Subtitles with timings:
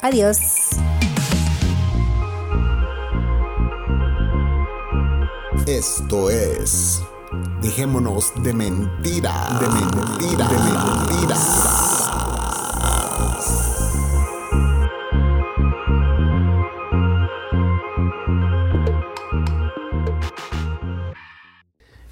[0.00, 0.38] Adiós.
[5.66, 7.02] Esto es.
[7.60, 9.32] Dejémonos de mentira.
[9.60, 10.48] De mentira.
[10.48, 11.36] De mentira.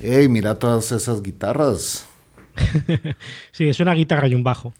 [0.00, 2.06] Ey, mira todas esas guitarras.
[3.52, 4.72] sí, es una guitarra y un bajo.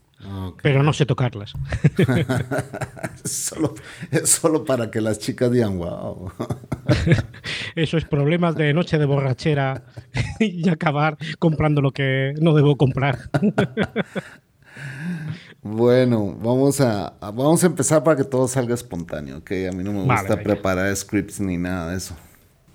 [0.63, 1.53] Pero no sé tocarlas.
[3.25, 3.75] solo,
[4.11, 6.33] es solo para que las chicas digan wow.
[7.75, 9.85] Eso es problemas de noche de borrachera
[10.41, 13.31] y acabar comprando lo que no debo comprar.
[15.63, 19.37] bueno, vamos a, vamos a empezar para que todo salga espontáneo.
[19.37, 22.17] A mí no me gusta preparar scripts ni nada de eso.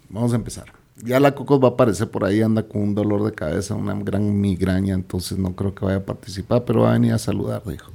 [0.09, 0.80] Vamos a empezar.
[1.03, 3.95] Ya la Cocos va a aparecer por ahí, anda con un dolor de cabeza, una
[3.95, 7.63] gran migraña, entonces no creo que vaya a participar, pero va a venir a saludar,
[7.65, 7.91] dijo.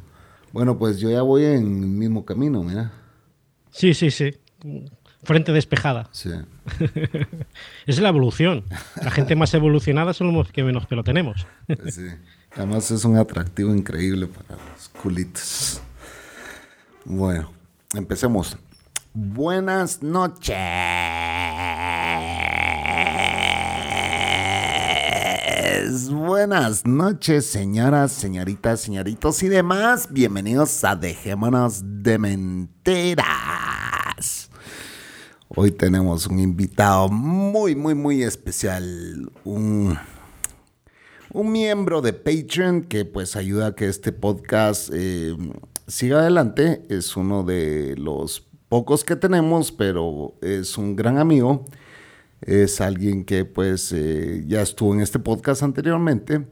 [0.53, 2.93] Bueno, pues yo ya voy en el mismo camino, mira.
[3.71, 4.35] Sí, sí, sí.
[5.23, 6.09] Frente despejada.
[6.13, 6.31] Sí.
[7.87, 8.65] es la evolución.
[9.03, 11.47] La gente más evolucionada son los que menos pelo tenemos.
[11.67, 12.07] Pues sí.
[12.55, 15.81] Además es un atractivo increíble para los culitos.
[17.05, 17.53] Bueno,
[17.95, 18.57] empecemos.
[19.13, 20.57] Buenas noches.
[25.89, 30.09] Buenas noches, señoras, señoritas, señoritos y demás.
[30.11, 33.25] Bienvenidos a Dejémonos de Mentiras.
[35.47, 39.31] Hoy tenemos un invitado muy, muy, muy especial.
[39.45, 39.97] Un,
[41.33, 45.37] miembro de Patreon que pues ayuda a que este podcast eh,
[45.87, 46.85] siga adelante.
[46.89, 51.65] Es uno de los pocos que tenemos, pero es un gran amigo
[52.41, 56.47] es alguien que pues eh, ya estuvo en este podcast anteriormente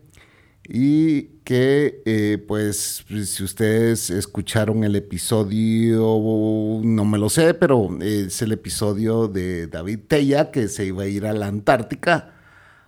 [0.67, 8.41] y que eh, pues si ustedes escucharon el episodio, no me lo sé, pero es
[8.41, 12.33] el episodio de David Tella que se iba a ir a la Antártica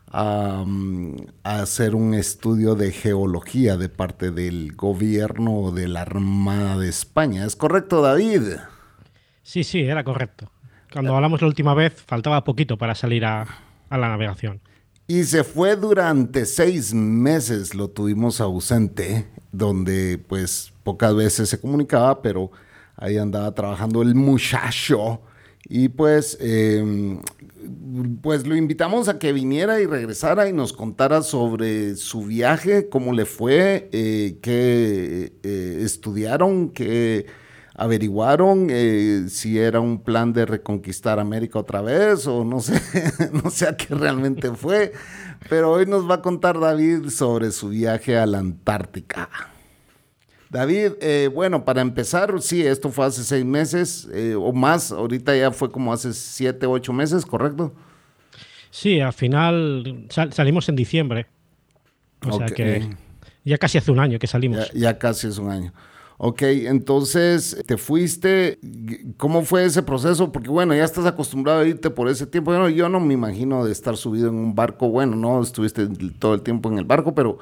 [0.09, 0.65] a,
[1.43, 7.45] a hacer un estudio de geología de parte del gobierno de la Armada de España.
[7.45, 8.43] ¿Es correcto, David?
[9.43, 10.51] Sí, sí, era correcto.
[10.97, 13.47] Cuando hablamos la última vez, faltaba poquito para salir a,
[13.91, 14.63] la navegación.
[15.07, 22.23] Y se fue durante seis meses, lo tuvimos ausente, donde pues pocas veces se comunicaba,
[22.23, 22.51] pero
[22.97, 25.21] ahí andaba trabajando el muchacho.
[25.69, 27.21] Y pues, em,
[28.23, 33.13] pues lo invitamos a que viniera y regresara y nos contara sobre su viaje, cómo
[33.13, 37.27] le fue, eh, qué eh, estudiaron, qué
[37.77, 42.81] averiguaron eh, si era un plan de reconquistar América otra vez o no sé,
[43.33, 44.93] no sé a qué realmente fue.
[45.49, 49.29] Pero hoy nos va a contar David sobre su viaje a la Antártica.
[50.49, 55.37] David, eh, bueno, para empezar, sí, esto fue hace seis meses eh, o más, ahorita
[55.37, 57.75] ya fue como hace siete, ocho meses, ¿correcto?
[58.71, 61.27] Sí, al final salimos en diciembre.
[62.27, 62.89] O sea que
[63.45, 64.73] ya casi hace un año que salimos.
[64.73, 65.73] ya casi es un año.
[66.19, 68.59] Ok, entonces te fuiste,
[69.19, 70.33] ¿cómo fue ese proceso?
[70.33, 72.53] Porque bueno, ya estás acostumbrado a irte por ese tiempo.
[72.53, 75.87] Yo no, yo no me imagino de estar subido en un barco, bueno, no estuviste
[76.19, 77.39] todo el tiempo en el barco, pero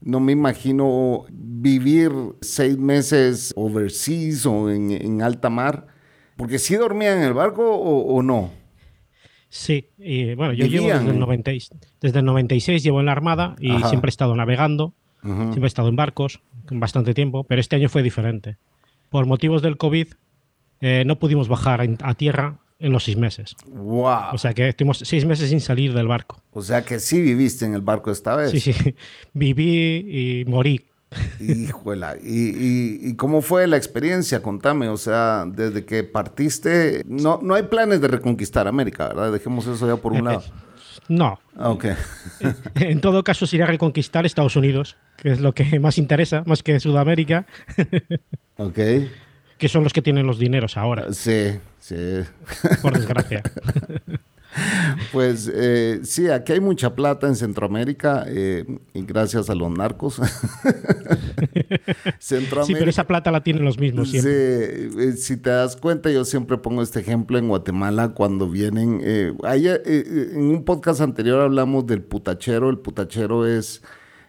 [0.00, 2.10] no me imagino vivir
[2.40, 5.86] seis meses overseas o en, alta mar.
[6.36, 8.50] Porque sí dormía en el barco o, no.
[9.48, 13.56] Sí, y bueno, yo llevo desde el, 96, desde el 96 llevo en la Armada
[13.58, 14.94] y siempre he estado navegando,
[15.26, 18.56] siempre he estado en barcos bastante tiempo, pero este año fue diferente.
[19.10, 20.08] Por motivos del COVID,
[20.80, 23.56] eh, no pudimos bajar a tierra en los seis meses.
[23.66, 24.32] ¡Wow!
[24.32, 26.42] O sea que estuvimos seis meses sin salir del barco.
[26.52, 28.50] O sea que sí viviste en el barco esta vez.
[28.50, 28.72] Sí, sí.
[29.32, 30.84] Viví y morí.
[31.40, 32.16] Híjola.
[32.22, 34.42] ¿Y, y, cómo fue la experiencia?
[34.42, 34.88] Contame.
[34.88, 39.32] O sea, desde que partiste, no, no hay planes de reconquistar América, ¿verdad?
[39.32, 40.42] Dejemos eso ya por un lado.
[41.08, 41.40] No.
[41.56, 41.86] Ah, ok.
[42.74, 46.78] en todo caso, sería reconquistar Estados Unidos, que es lo que más interesa, más que
[46.80, 47.46] Sudamérica.
[48.56, 48.78] ok.
[49.58, 51.12] Que son los que tienen los dineros ahora.
[51.12, 51.96] Sí, sí.
[52.82, 53.42] Por desgracia.
[55.12, 58.64] Pues eh, sí, aquí hay mucha plata en Centroamérica eh,
[58.94, 60.20] y gracias a los narcos.
[62.18, 64.86] Centroamérica, sí, pero esa plata la tienen los mismos siempre.
[64.86, 69.00] Eh, si te das cuenta, yo siempre pongo este ejemplo en Guatemala cuando vienen.
[69.04, 72.70] en un podcast anterior hablamos del putachero.
[72.70, 73.82] El putachero es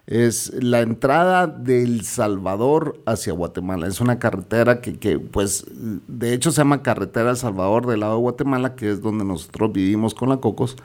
[0.07, 3.87] es la entrada del Salvador hacia Guatemala.
[3.87, 5.65] Es una carretera que, pues,
[6.07, 10.15] de hecho se llama Carretera Salvador del lado de Guatemala, que es donde nosotros vivimos
[10.15, 10.77] con la Cocos.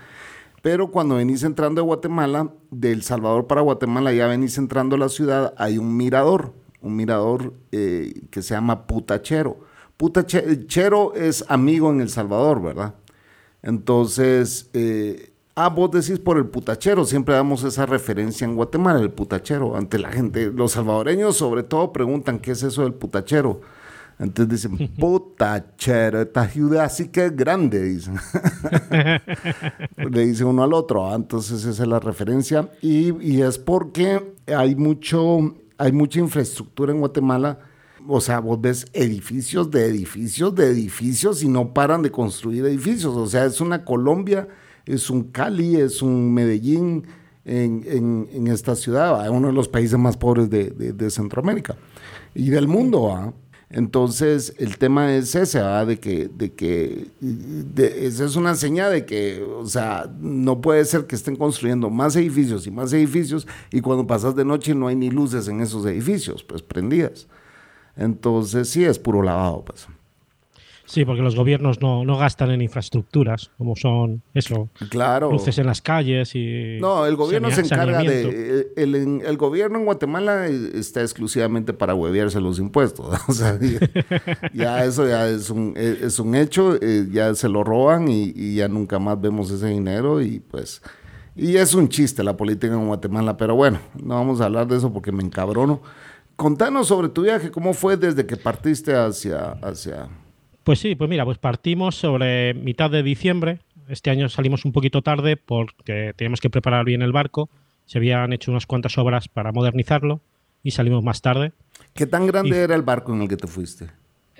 [0.60, 5.08] Pero cuando venís entrando de Guatemala, del Salvador para Guatemala, ya venís entrando a la
[5.08, 9.60] ciudad, hay un mirador, un mirador eh, que se llama Putachero.
[9.96, 12.94] Putachero es amigo en El Salvador, ¿verdad?
[13.62, 19.10] Entonces, eh, Ah, vos decís por el putachero, siempre damos esa referencia en Guatemala, el
[19.10, 20.50] putachero, ante la gente.
[20.50, 23.60] Los salvadoreños sobre todo preguntan qué es eso del putachero.
[24.18, 28.16] Entonces dicen, putachero, esta ciudad así que es grande, dicen.
[29.96, 32.70] Le dice uno al otro, ah, entonces esa es la referencia.
[32.80, 37.58] Y, y, es porque hay, mucho, hay mucha infraestructura en Guatemala.
[38.08, 43.14] O sea, vos ves edificios de edificios de edificios y no paran de construir edificios.
[43.14, 44.48] O sea, es una Colombia
[44.86, 47.04] es un Cali, es un Medellín
[47.44, 51.76] en, esta ciudad, uno de los países más pobres de, Centroamérica
[52.34, 53.34] y del mundo.
[53.70, 57.06] Entonces, el tema es ese, de que, de que
[57.80, 62.14] esa es una señal de que, o sea, no puede ser que estén construyendo más
[62.14, 65.86] edificios y más edificios y cuando pasas de noche no hay ni luces en esos
[65.86, 67.28] edificios, pues prendidas.
[67.96, 69.86] Entonces, sí, es puro lavado, pues.
[70.92, 75.32] Sí, porque los gobiernos no, gastan en infraestructuras, como son eso, claro.
[75.32, 76.76] luces en las calles y...
[76.82, 78.74] No, el gobierno se encarga de...
[78.76, 83.06] El, gobierno en Guatemala está exclusivamente para huevearse los impuestos.
[83.26, 83.58] O sea,
[84.52, 88.68] ya, eso ya es un, es un hecho, eh, ya se lo roban y, ya
[88.68, 90.82] nunca más vemos ese dinero y pues...
[91.34, 94.76] Y es un chiste la política en Guatemala, pero bueno, no vamos a hablar de
[94.76, 95.80] eso porque me encabrono.
[96.36, 100.10] Contanos sobre tu viaje, ¿cómo fue desde que partiste hacia, hacia,
[100.64, 103.60] pues sí, pues mira, pues partimos sobre mitad de diciembre.
[103.88, 107.50] Este año salimos un poquito tarde porque teníamos que preparar bien el barco.
[107.86, 110.20] Se habían hecho unas cuantas obras para modernizarlo
[110.62, 111.52] y salimos más tarde.
[111.94, 113.88] ¿Qué tan grande era el barco en el que te fuiste?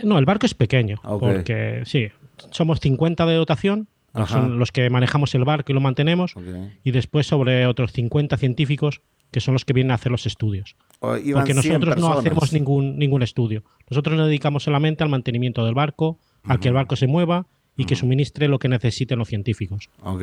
[0.02, 2.08] No, el barco es pequeño, ah, porque sí,
[2.50, 3.88] somos 50 de dotación,
[4.26, 6.34] son los que manejamos el barco y lo mantenemos,
[6.82, 10.76] y después sobre otros 50 científicos que son los que vienen a hacer los estudios.
[11.02, 13.64] Porque nosotros no hacemos ningún, ningún estudio.
[13.90, 17.46] Nosotros nos dedicamos solamente al mantenimiento del barco, a que el barco se mueva
[17.76, 19.90] y que suministre lo que necesiten los científicos.
[20.02, 20.22] Ok,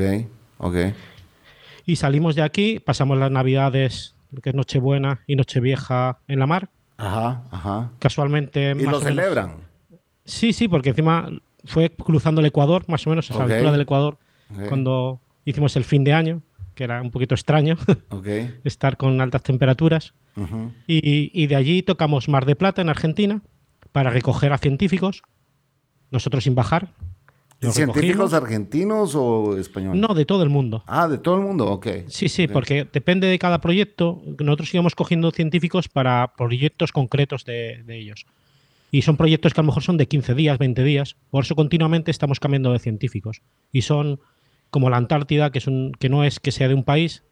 [0.57, 0.75] ok.
[1.85, 6.69] Y salimos de aquí, pasamos las navidades, que es Nochebuena y Nochevieja en la mar.
[6.95, 7.91] Ajá, ajá.
[7.99, 8.71] Casualmente.
[8.71, 9.55] ¿Y lo celebran?
[10.23, 11.29] Sí, sí, porque encima
[11.65, 14.17] fue cruzando el Ecuador, más o menos, a la altura del Ecuador,
[14.69, 16.41] cuando hicimos el fin de año
[16.79, 17.75] que era un poquito extraño
[18.63, 20.13] estar con altas temperaturas.
[20.87, 23.41] Y, de allí tocamos Mar de Plata, en Argentina,
[23.91, 25.23] para recoger a científicos,
[26.11, 26.93] nosotros sin bajar.
[27.59, 29.99] ¿Científicos argentinos o españoles?
[29.99, 30.83] No, de todo el mundo.
[30.87, 31.87] Ah, de todo el mundo, ok.
[32.07, 34.21] Sí, sí, porque depende de cada proyecto.
[34.39, 38.25] Nosotros íbamos cogiendo científicos para proyectos concretos de, de ellos.
[38.91, 41.17] Y son proyectos que a lo mejor son de 15 días, 20 días.
[41.29, 43.41] Por eso continuamente estamos cambiando de científicos.
[43.73, 44.21] Y son
[44.69, 47.23] como la Antártida, que, es un, que no es que sea de un país,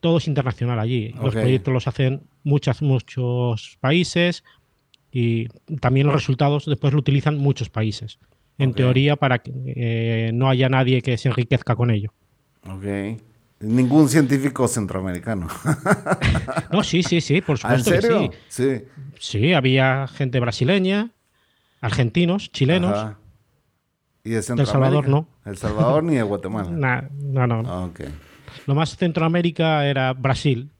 [0.00, 1.14] todo es internacional allí.
[1.22, 4.44] Los proyectos los hacen muchas, muchos países
[5.10, 5.48] y
[5.80, 8.18] también los resultados después lo utilizan muchos países.
[8.58, 12.12] En teoría, para que eh, no haya nadie que se enriquezca con ello.
[12.68, 13.20] Ok.
[13.60, 15.48] Ningún científico centroamericano.
[16.72, 17.94] no, sí, sí, sí, por supuesto.
[17.94, 18.30] ¿En serio?
[18.48, 18.64] sí.
[18.64, 18.84] sí.
[19.22, 21.12] Sí, había gente brasileña,
[21.80, 23.14] argentinos, chilenos.
[24.24, 25.28] ¿Y de El Salvador no.
[25.44, 27.08] El Salvador ni de Guatemala.
[27.20, 27.62] no, no.
[27.66, 27.88] Ah,
[28.66, 30.70] Lo más Centroamérica era Brasil,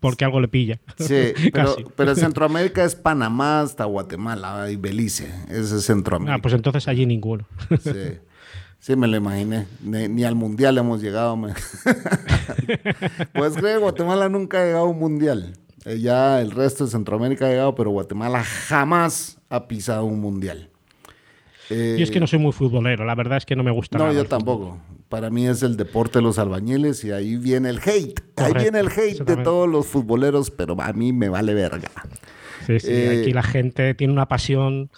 [0.00, 0.80] porque algo le pilla.
[0.98, 5.32] Sí, pero, pero Centroamérica es Panamá hasta Guatemala y Belice.
[5.48, 6.34] Ese es Centroamérica.
[6.34, 7.46] Ah, pues entonces allí ninguno.
[7.82, 8.18] Sí.
[8.84, 9.66] Sí, me lo imaginé.
[9.80, 11.40] Ni, al mundial hemos llegado.
[13.32, 15.54] pues creo que Guatemala nunca ha llegado a un mundial.
[15.86, 20.68] Eh, ya el resto de Centroamérica ha llegado, pero Guatemala jamás ha pisado un mundial.
[21.70, 23.96] Eh, yo es que no soy muy futbolero, la verdad es que no me gusta.
[23.96, 24.78] No, yo tampoco.
[25.14, 28.20] Para mí es el deporte de los albañiles y ahí viene el hate.
[28.34, 31.88] ahí viene el hate de todos los futboleros, pero a mí me vale verga.
[32.66, 34.90] Sí, sí, eh, aquí la gente tiene una pasión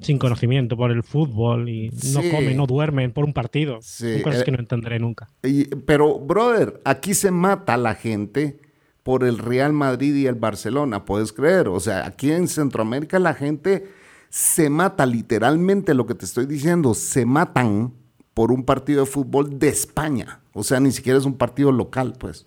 [0.00, 3.78] sin conocimiento por el fútbol y no come, no duermen por un partido.
[3.80, 5.28] Son cosas que no entenderé nunca.
[5.86, 8.58] pero, brother, aquí se mata la gente
[9.04, 11.68] por el Real Madrid y el Barcelona, puedes creer.
[11.68, 13.86] O sea, aquí en Centroamérica la gente
[14.30, 17.99] se mata literalmente lo que te estoy diciendo, se matan
[18.34, 20.40] por un partido de fútbol de España.
[20.52, 22.46] O sea, ni siquiera es un partido local, pues.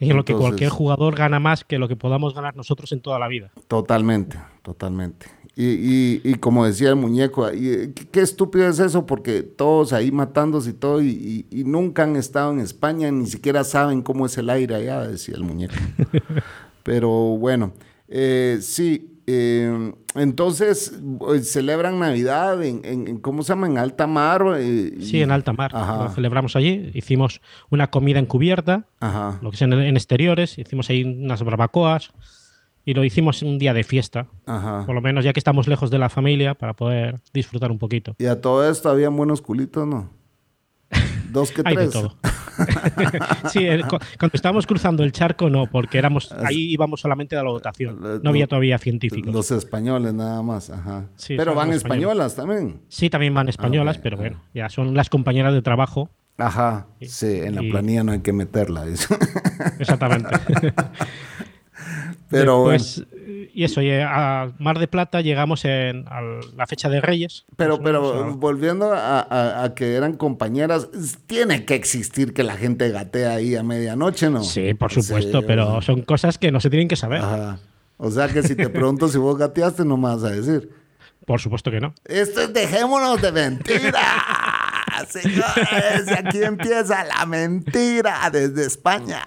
[0.00, 3.00] Y en lo que cualquier jugador gana más que lo que podamos ganar nosotros en
[3.00, 3.50] toda la vida.
[3.66, 5.26] Totalmente, totalmente.
[5.60, 10.74] Y, como decía el muñeco, y, qué, estúpido es eso, porque todos ahí matándose y
[10.74, 15.08] todo, y, nunca han estado en España, ni siquiera saben cómo es el aire allá,
[15.08, 15.74] decía el muñeco.
[16.84, 17.72] Pero bueno,
[18.06, 20.98] eh, sí, eh, entonces
[21.34, 23.66] eh, celebran Navidad en, ¿cómo se llama?
[23.66, 24.42] En alta mar.
[25.00, 25.72] sí, en alta mar.
[25.74, 26.90] Lo celebramos allí.
[26.94, 28.86] Hicimos una comida encubierta,
[29.42, 30.56] lo que es en, en, exteriores.
[30.56, 32.10] Hicimos ahí unas barbacoas
[32.86, 34.28] y lo hicimos un día de fiesta.
[34.46, 38.14] Por lo menos ya que estamos lejos de la familia para poder disfrutar un poquito.
[38.18, 40.08] Y a todo esto había buenos culitos, ¿no?
[41.30, 41.78] Dos que tres.
[41.78, 42.16] Hay de todo.
[43.52, 43.66] sí,
[44.18, 48.20] cuando estábamos cruzando el charco no, porque éramos ahí íbamos solamente a la votación.
[48.22, 49.32] No había todavía científicos.
[49.32, 51.08] Los españoles nada más, ajá.
[51.28, 52.82] pero van españolas también.
[52.88, 56.10] Sí, también van españolas, pero bueno, ya son las compañeras de trabajo.
[56.36, 58.86] Ajá, sí, en la planilla no hay que meterla.
[59.78, 60.30] Exactamente.
[62.30, 63.04] Pero pues
[63.54, 66.20] y eso, a Mar de Plata llegamos en, a
[66.56, 67.44] la fecha de Reyes.
[67.56, 70.88] Pero, pero volviendo a, que eran compañeras,
[71.26, 74.44] tiene que existir que la gente gatea ahí a medianoche, ¿no?
[74.44, 77.22] Sí, por supuesto, pero son cosas que no se tienen que saber.
[77.96, 80.70] O sea que si te pregunto si vos gateaste, no me vas a decir.
[81.26, 81.94] Por supuesto que no.
[82.04, 84.04] Esto es dejémonos de mentiras.
[85.08, 89.24] Señores, aquí empieza la mentira desde España.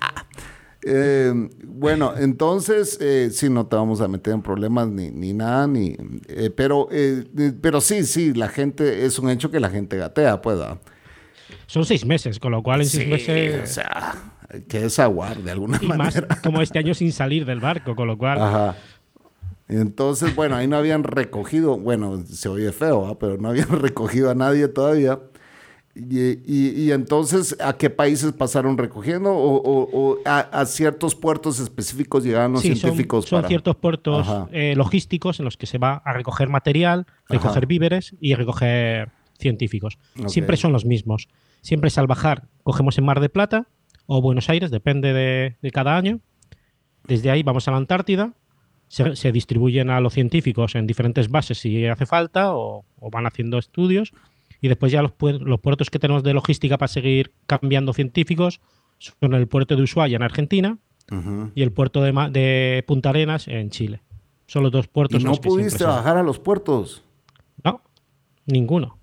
[0.84, 5.68] Eh, bueno, entonces, eh, sí, no te vamos a meter en problemas ni, ni nada,
[5.68, 5.96] ni,
[6.28, 7.24] eh, pero, eh,
[7.62, 10.60] pero sí, sí, la gente, es un hecho que la gente gatea, pues.
[11.68, 13.62] Son seis meses, con lo cual en seis meses...
[13.64, 14.16] O sea,
[14.68, 16.28] que es aguar de alguna manera.
[16.44, 18.42] como este año sin salir del barco, con lo cual...
[18.42, 18.76] Ajá.
[19.72, 24.36] Entonces, bueno, ahí no habían recogido, bueno, se oye feo, pero no habían recogido a
[24.36, 25.20] nadie todavía.
[25.94, 29.32] Y, entonces, ¿a qué países pasaron recogiendo?
[29.34, 33.26] ¿O, a, ciertos puertos específicos llegaron los científicos?
[33.26, 37.66] Son, son ciertos puertos eh, logísticos en los que se va a recoger material, recoger
[37.66, 39.98] víveres y recoger científicos.
[40.28, 41.28] Siempre son los mismos.
[41.62, 43.68] Siempre es al bajar, cogemos en Mar de Plata
[44.08, 46.22] o Buenos Aires, depende de, cada año.
[47.06, 48.34] Desde ahí vamos a la Antártida,
[48.88, 54.14] se, distribuyen a los científicos en diferentes bases si hace falta o van haciendo estudios
[54.62, 58.62] y después ya los, los puertos que tenemos de logística para seguir cambiando científicos
[59.00, 60.78] son el puerto de Ushuaia en Argentina
[61.56, 64.02] y el puerto de, de, Punta Arenas en Chile.
[64.48, 65.22] Son los dos puertos.
[65.22, 67.04] ¿Y no pudiste bajar a los puertos?
[67.64, 67.82] No,
[68.46, 68.98] ninguno.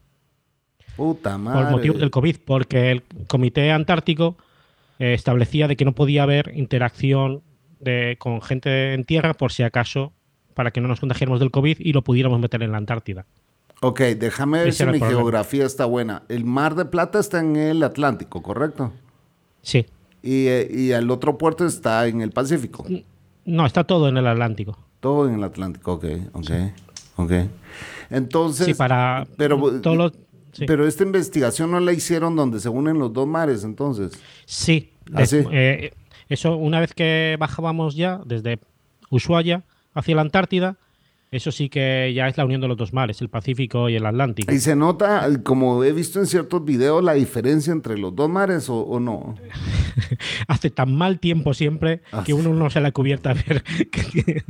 [0.97, 1.65] Puta madre.
[1.65, 4.37] Por motivo del COVID, porque el Comité Antártico
[4.99, 7.43] eh, establecía de que no podía haber interacción
[7.81, 10.12] de, con gente en tierra por si acaso,
[10.55, 13.27] para que no nos contagiáramos del COVID y lo pudiéramos meter en la Antártida.
[13.81, 16.23] Ok, déjame ver si mi geografía está buena.
[16.29, 18.93] El Mar de Plata está en el Atlántico, ¿correcto?
[19.63, 19.87] Sí.
[20.23, 22.85] Eh, ¿Y, el otro puerto está en el Pacífico?
[23.45, 24.77] No, está todo en el Atlántico.
[25.01, 26.51] Todo en el Atlántico, ok, ok,
[27.17, 27.33] ok.
[28.11, 28.67] Entonces...
[28.67, 29.27] Sí, para...
[29.37, 29.81] Pero,
[30.67, 34.13] pero esta investigación no la hicieron donde se unen los dos mares, entonces.
[34.45, 34.91] Sí.
[35.15, 35.93] ¿Ah, eh,
[36.29, 38.59] eso, una vez que bajábamos ya desde
[39.11, 39.63] Ushuaia
[39.95, 40.77] hacia la Antártida,
[41.31, 44.07] eso sí que ya es la unión de los dos mares, el Pacífico y el
[44.07, 44.53] Atlántico.
[44.53, 48.69] ¿Y se nota, como he visto en ciertos videos, la diferencia entre los dos mares
[48.71, 49.35] o, no?
[50.49, 53.63] Hace tan mal tiempo siempre ah, que uno no se la cubierta a ver.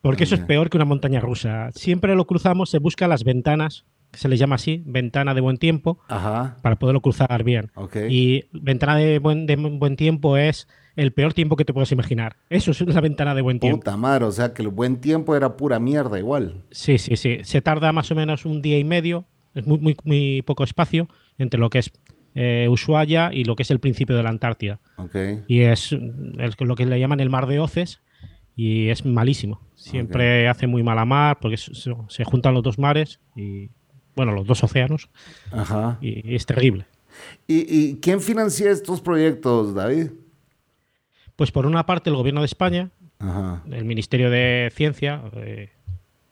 [0.00, 1.70] Porque eso es peor que una montaña rusa.
[1.72, 5.58] Siempre lo cruzamos, se busca las ventanas, que se les llama así, ventana de buen
[5.58, 7.70] tiempo, para poderlo cruzar bien.
[8.08, 12.36] Y ventana de buen, de buen tiempo es el peor tiempo que te puedes imaginar.
[12.50, 13.78] Eso es una ventana de buen tiempo.
[13.78, 16.64] Puta madre, o sea que el buen tiempo era pura mierda igual.
[16.72, 17.38] Sí, sí, sí.
[17.44, 19.24] Se tarda más o menos un día y medio,
[19.54, 21.92] es muy, muy, muy poco espacio entre lo que es
[22.34, 24.80] eh, Ushuaia y lo que es el principio de la Antártida.
[24.96, 25.44] Okay.
[25.46, 28.00] Y es, lo que le llaman el mar de Oces
[28.56, 29.60] y es malísimo.
[29.76, 33.70] Siempre hace muy mala mar porque se, juntan los dos mares y,
[34.16, 35.10] bueno, los dos océanos.
[35.52, 35.98] Ajá.
[36.00, 36.86] Y, es terrible.
[37.46, 40.08] ¿Y, ¿Y quién financia estos proyectos, David?
[41.38, 42.90] Pues por una parte el gobierno de España,
[43.70, 45.70] el Ministerio de Ciencia, eh,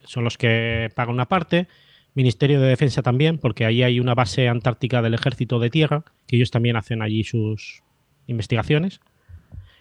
[0.02, 1.68] son los que pagan una parte,
[2.14, 6.34] Ministerio de Defensa también, porque ahí hay una base antártica del Ejército de Tierra, que
[6.34, 7.84] ellos también hacen allí sus
[8.26, 9.00] investigaciones.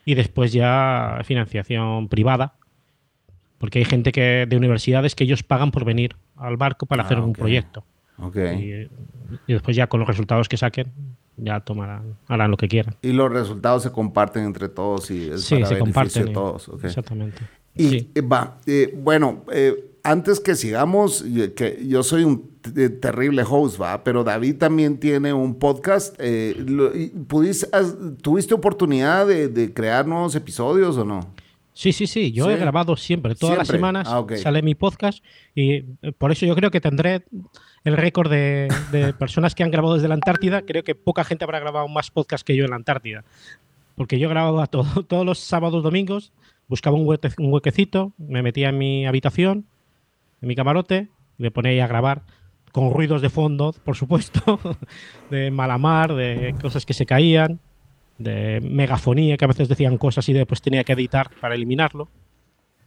[0.05, 2.53] Y después ya financiación privada,
[3.57, 7.05] porque hay gente que de universidades que ellos pagan por venir al barco para ah,
[7.07, 7.83] hacer un proyecto.
[8.35, 8.91] Y,
[9.47, 10.93] y, después ya con los resultados que saquen,
[11.37, 12.95] ya tomarán, harán lo que quieran.
[13.01, 16.71] Y los resultados se comparten entre todos y es sí, para se comparten de todos.
[16.83, 17.41] Exactamente.
[17.75, 21.25] Y eh, va, eh, bueno, eh, antes que sigamos,
[21.55, 22.55] que yo soy un
[23.01, 26.15] terrible host, va, pero David también tiene un podcast.
[26.19, 26.55] Eh,
[28.21, 31.33] ¿Tuviste oportunidad de, crear nuevos episodios o no?
[31.73, 32.31] Sí, sí, sí.
[32.31, 35.23] Yo he grabado siempre, todas las semanas ah, sale mi podcast
[35.53, 35.81] y
[36.17, 37.25] por eso yo creo que tendré
[37.85, 38.67] el récord de,
[39.17, 40.63] personas que han grabado desde la Antártida.
[40.63, 43.23] Creo que poca gente habrá grabado más podcast que yo en la Antártida.
[43.95, 46.33] Porque yo grababa todo, todos los sábados, domingos,
[46.67, 49.67] buscaba un, huequecito, me metía en mi habitación,
[50.41, 52.23] en mi camarote, me ponía a grabar
[52.71, 54.59] con ruidos de fondo, por supuesto,
[55.29, 57.59] de malamar, de cosas que se caían,
[58.17, 62.09] de megafonía, que a veces decían cosas y después tenía que editar para eliminarlo.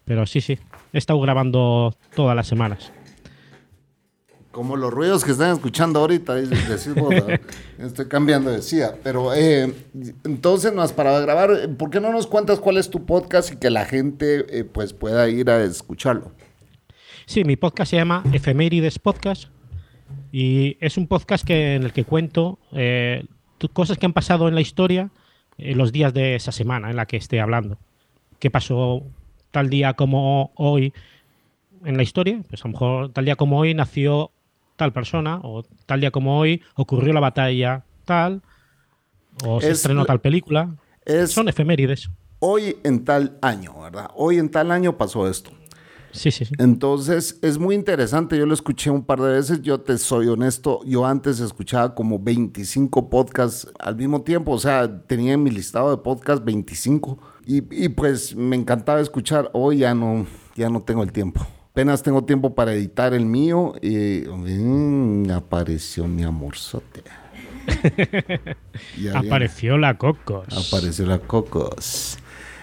[0.05, 0.59] Pero sí, sí,
[0.93, 2.93] he estado grabando todas las semanas.
[4.59, 6.35] Como los ruidos que están escuchando ahorita,
[7.79, 8.93] estoy cambiando de decía.
[9.05, 9.73] Pero eh,
[10.25, 11.77] entonces, parado de grabar.
[11.77, 14.93] ¿Por qué no nos cuentas cuál es tu podcast y que la gente eh, pues
[14.93, 16.33] pueda ir a escucharlo?
[17.25, 19.45] Sí, mi podcast se llama Efemérides Podcast
[20.33, 23.27] y es un podcast que, en el que cuento eh,
[23.73, 25.13] cosas que han pasado en la historia
[25.57, 27.79] en los días de esa semana en la que esté hablando.
[28.41, 29.05] ¿Qué pasó
[29.53, 30.93] tal día como hoy
[31.85, 32.43] en la historia?
[32.49, 34.33] Pues a lo mejor tal día como hoy nació
[34.79, 38.41] tal persona o tal día como hoy ocurrió la batalla tal
[39.45, 40.75] o se estrenó tal película.
[41.27, 42.09] Son efemérides.
[42.39, 44.11] Hoy en tal año, ¿verdad?
[44.15, 45.51] Hoy en tal año pasó esto.
[46.13, 46.55] Sí, sí, sí.
[46.59, 48.39] Entonces es muy interesante.
[48.39, 49.61] Yo lo escuché un par de veces.
[49.63, 50.81] Yo te soy honesto.
[50.85, 54.53] Yo antes escuchaba como 25 podcasts al mismo tiempo.
[54.53, 57.19] O sea, tenía en mi listado de podcasts 25.
[57.47, 59.51] Y, pues me encantaba escuchar.
[59.55, 61.47] Hoy ya no, ya no tengo el tiempo.
[61.79, 63.75] Apenas tengo tiempo para editar el mío.
[63.81, 67.05] Y mm, apareció mi amorzote.
[69.15, 70.49] Apareció la Cocos.
[70.67, 72.19] Apareció la Cocos.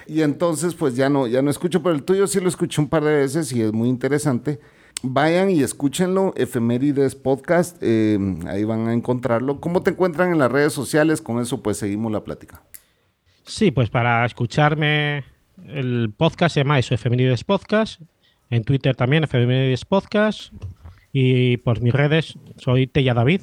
[0.06, 2.90] Y entonces, pues ya no, ya no escucho, pero el tuyo sí lo escuché un
[2.90, 4.60] par de veces y es muy interesante.
[5.02, 9.62] Vayan y escúchenlo, Efemérides Podcast, eh, ahí van a encontrarlo.
[9.62, 11.22] ¿Cómo te encuentran en las redes sociales?
[11.22, 12.64] Con eso pues seguimos la plática.
[13.46, 15.24] Sí, pues para escucharme
[15.70, 18.02] el podcast se llama eso, Efemérides Podcast.
[18.56, 20.54] En Twitter también, Efemérides Podcast.
[21.12, 23.42] Y por mis redes soy Tella David,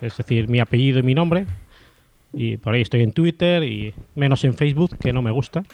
[0.00, 1.46] es decir, mi apellido y mi nombre,
[2.32, 5.64] y por ahí estoy en Twitter y menos en Facebook, que no me gusta.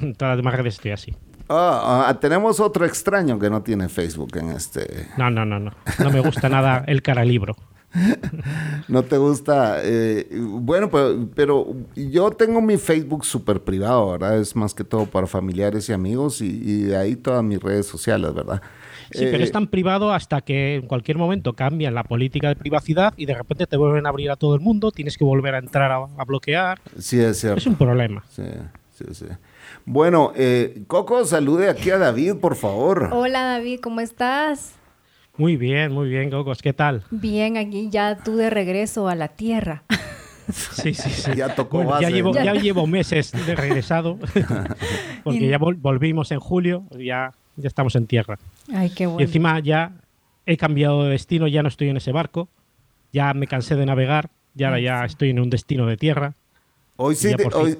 [0.00, 1.14] En todas las demás redes estoy así.
[1.48, 5.06] Ah, tenemos otro extraño que no tiene Facebook en este.
[5.16, 5.70] No, no, no, no.
[6.00, 7.56] No me gusta nada el cara libro.
[8.88, 9.78] No te gusta.
[9.82, 14.38] Eh, bueno, pero, pero, yo tengo mi Facebook súper privado, ¿verdad?
[14.38, 17.86] Es más que todo para familiares y amigos y, y de ahí todas mis redes
[17.86, 18.60] sociales, ¿verdad?
[19.10, 22.56] Sí, pero es eh, tan privado hasta que en cualquier momento cambian la política de
[22.56, 25.54] privacidad y de repente te vuelven a abrir a todo el mundo, tienes que volver
[25.54, 26.80] a entrar a, bloquear.
[26.98, 27.58] Sí, es cierto.
[27.58, 28.22] Es un problema.
[28.28, 28.42] Sí,
[28.90, 29.26] sí, sí.
[29.86, 33.08] Bueno, eh, Coco, salude aquí a David, por favor.
[33.12, 34.77] Hola David, ¿cómo estás?
[35.38, 37.04] Muy bien, muy bien, Cocos, ¿qué tal?
[37.10, 39.84] Bien, aquí ya tú de regreso a la tierra.
[40.50, 41.34] Sí, sí, sí.
[41.36, 44.18] Ya tocó Ya llevo, ya llevo meses de regresado,
[45.22, 48.38] porque ya volvimos en julio, ya ya estamos en tierra.
[48.72, 49.20] Ay, qué bueno.
[49.20, 49.92] Y encima ya
[50.46, 52.48] he cambiado de destino, ya no estoy en ese barco,
[53.12, 56.34] ya me cansé de navegar, ya, ya estoy en un destino de tierra.
[56.96, 57.32] Hoy sí,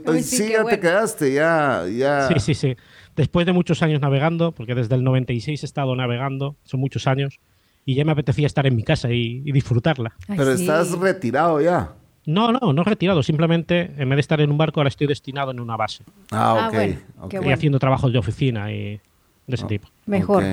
[0.06, 2.28] hoy, sí, ya te quedaste, ya, ya.
[2.28, 2.76] Sí, sí, sí.
[3.18, 7.40] Después de muchos años navegando, porque desde el 96 he estado navegando, son muchos años,
[7.84, 10.12] y ya me apetecía estar en mi casa y, disfrutarla.
[10.28, 11.94] Pero estás retirado ya.
[12.26, 13.24] No, no, no retirado.
[13.24, 16.04] Simplemente, en vez de estar en un barco, ahora estoy destinado en una base.
[16.30, 17.34] Ah, ok.
[17.34, 19.00] Ah, y haciendo trabajos de oficina y
[19.48, 19.88] de ese tipo.
[20.06, 20.44] Mejor.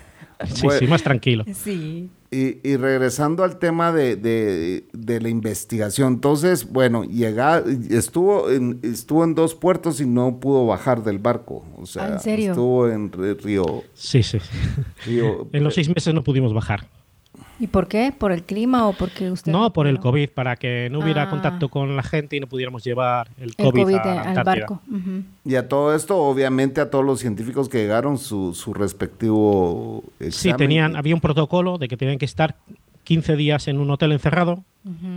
[0.46, 1.44] sí, sí, más tranquilo.
[1.52, 2.08] Sí.
[2.34, 9.54] Y, regresando al tema de, la investigación, entonces, bueno, llega, estuvo, en, estuvo en dos
[9.54, 11.64] puertos y no pudo bajar del barco.
[11.76, 12.50] O sea, ¿En serio?
[12.50, 13.84] estuvo en Río.
[13.94, 14.38] Sí, sí.
[15.06, 16.88] en los seis meses no pudimos bajar.
[17.60, 18.12] ¿Y por qué?
[18.16, 19.52] ¿Por el clima o porque usted.?
[19.52, 21.30] No, por el COVID, para que no hubiera ah.
[21.30, 24.80] contacto con la gente y no pudiéramos llevar el COVID, al barco.
[25.44, 30.02] Y a todo esto, obviamente, a todos los científicos que llegaron, su, su respectivo.
[30.18, 30.32] Examen.
[30.32, 32.56] Sí, tenían, había un protocolo de que tenían que estar
[33.04, 34.64] 15 días en un hotel encerrado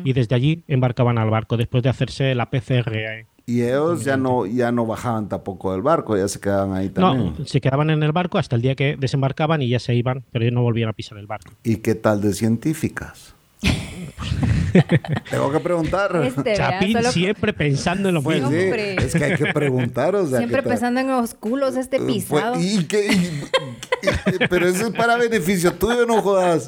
[0.06, 4.45] y desde allí embarcaban al barco después de hacerse la PCR y ellos ya no,
[4.45, 7.33] ya no bajaban tampoco del barco, ya se quedaban ahí también.
[7.39, 10.25] No, se quedaban en el barco hasta el día que desembarcaban y ya se iban,
[10.33, 11.53] pero ya no volvían a pisar el barco.
[11.63, 13.36] ¿Y qué tal de científicas?
[15.31, 16.13] Tengo que preguntar.
[16.25, 18.51] Este, Chapín siempre pensando en lo pues mismo.
[18.51, 20.13] es que hay que preguntar.
[20.15, 22.55] O sea, siempre pensando en los culos este pues, pisado.
[24.49, 26.67] pero eso es para beneficio tuyo, no jodas.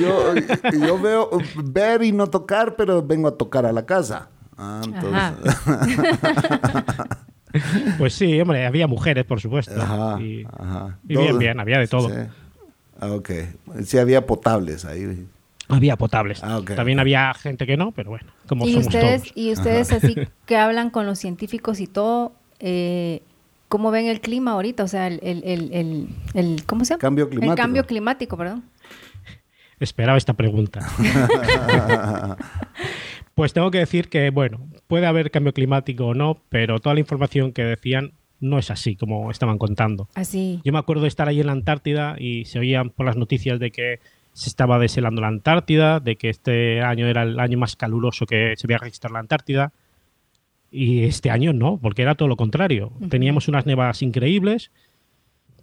[0.00, 0.34] Yo,
[0.86, 1.30] yo veo
[1.64, 4.28] ver y no tocar, pero vengo a tocar a la casa.
[4.60, 5.34] Ah,
[7.98, 9.74] Pues sí, hombre, había mujeres, por supuesto.
[10.20, 10.46] y,
[11.02, 12.08] bien, bien, había de todo.
[12.08, 12.14] Sí.
[13.00, 13.30] Ah, ok.
[13.84, 15.26] Sí, había potables ahí.
[15.68, 16.44] Había potables.
[16.44, 20.14] Ah, También había gente que no, pero bueno, como ¿Y ustedes, Y ustedes así
[20.46, 23.22] que hablan con los científicos y todo, eh,
[23.68, 24.84] ¿cómo ven el clima ahorita?
[24.84, 27.00] O sea, el, el, el, ¿cómo se llama?
[27.00, 27.52] Cambio climático.
[27.52, 28.64] El cambio climático, perdón.
[29.80, 30.86] Esperaba esta pregunta.
[33.40, 37.00] pues tengo que decir que, bueno, puede haber cambio climático o no, pero toda la
[37.00, 40.10] información que decían no es así como estaban contando.
[40.14, 40.60] Así.
[40.62, 43.58] Yo me acuerdo de estar ahí en la Antártida y se oían por las noticias
[43.58, 44.00] de que
[44.34, 48.52] se estaba deshelando la Antártida, de que este año era el año más caluroso que
[48.58, 49.72] se había registrado en la Antártida.
[50.70, 52.92] Y este año no, porque era todo lo contrario.
[53.08, 54.70] Teníamos unas nevadas increíbles.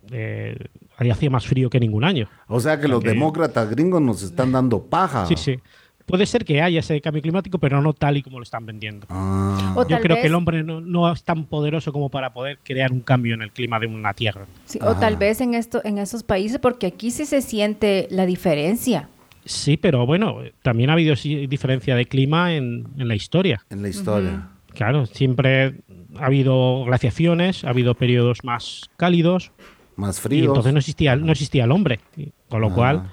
[0.10, 0.58] Eh,
[0.98, 2.28] hacía más frío que ningún año.
[2.48, 5.28] O sea que los demócratas gringos nos están dando paja.
[5.28, 5.60] Sí, sí.
[6.08, 9.06] Puede ser que haya ese cambio climático, pero no tal y como lo están vendiendo.
[9.10, 9.76] Ah.
[9.90, 13.34] Yo creo que el hombre no, es tan poderoso como para poder crear un cambio
[13.34, 14.46] en el clima de una tierra.
[14.80, 19.10] o tal vez en, esto, en esos países, porque aquí sí se siente la diferencia.
[19.44, 23.66] Sí, pero bueno, también ha habido diferencia de clima en, la historia.
[23.70, 24.48] En la historia.
[24.74, 25.76] Claro, siempre
[26.16, 29.52] ha habido glaciaciones, ha habido periodos más cálidos.
[29.98, 30.44] Más fríos.
[30.44, 32.00] Y entonces no existía, no existía el hombre.
[32.48, 33.12] Con lo cual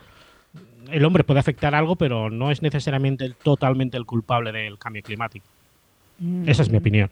[0.90, 5.46] el hombre puede afectar algo, pero no es necesariamente totalmente el culpable del cambio climático.
[6.18, 6.48] Mm.
[6.48, 7.10] Esa es mi opinión.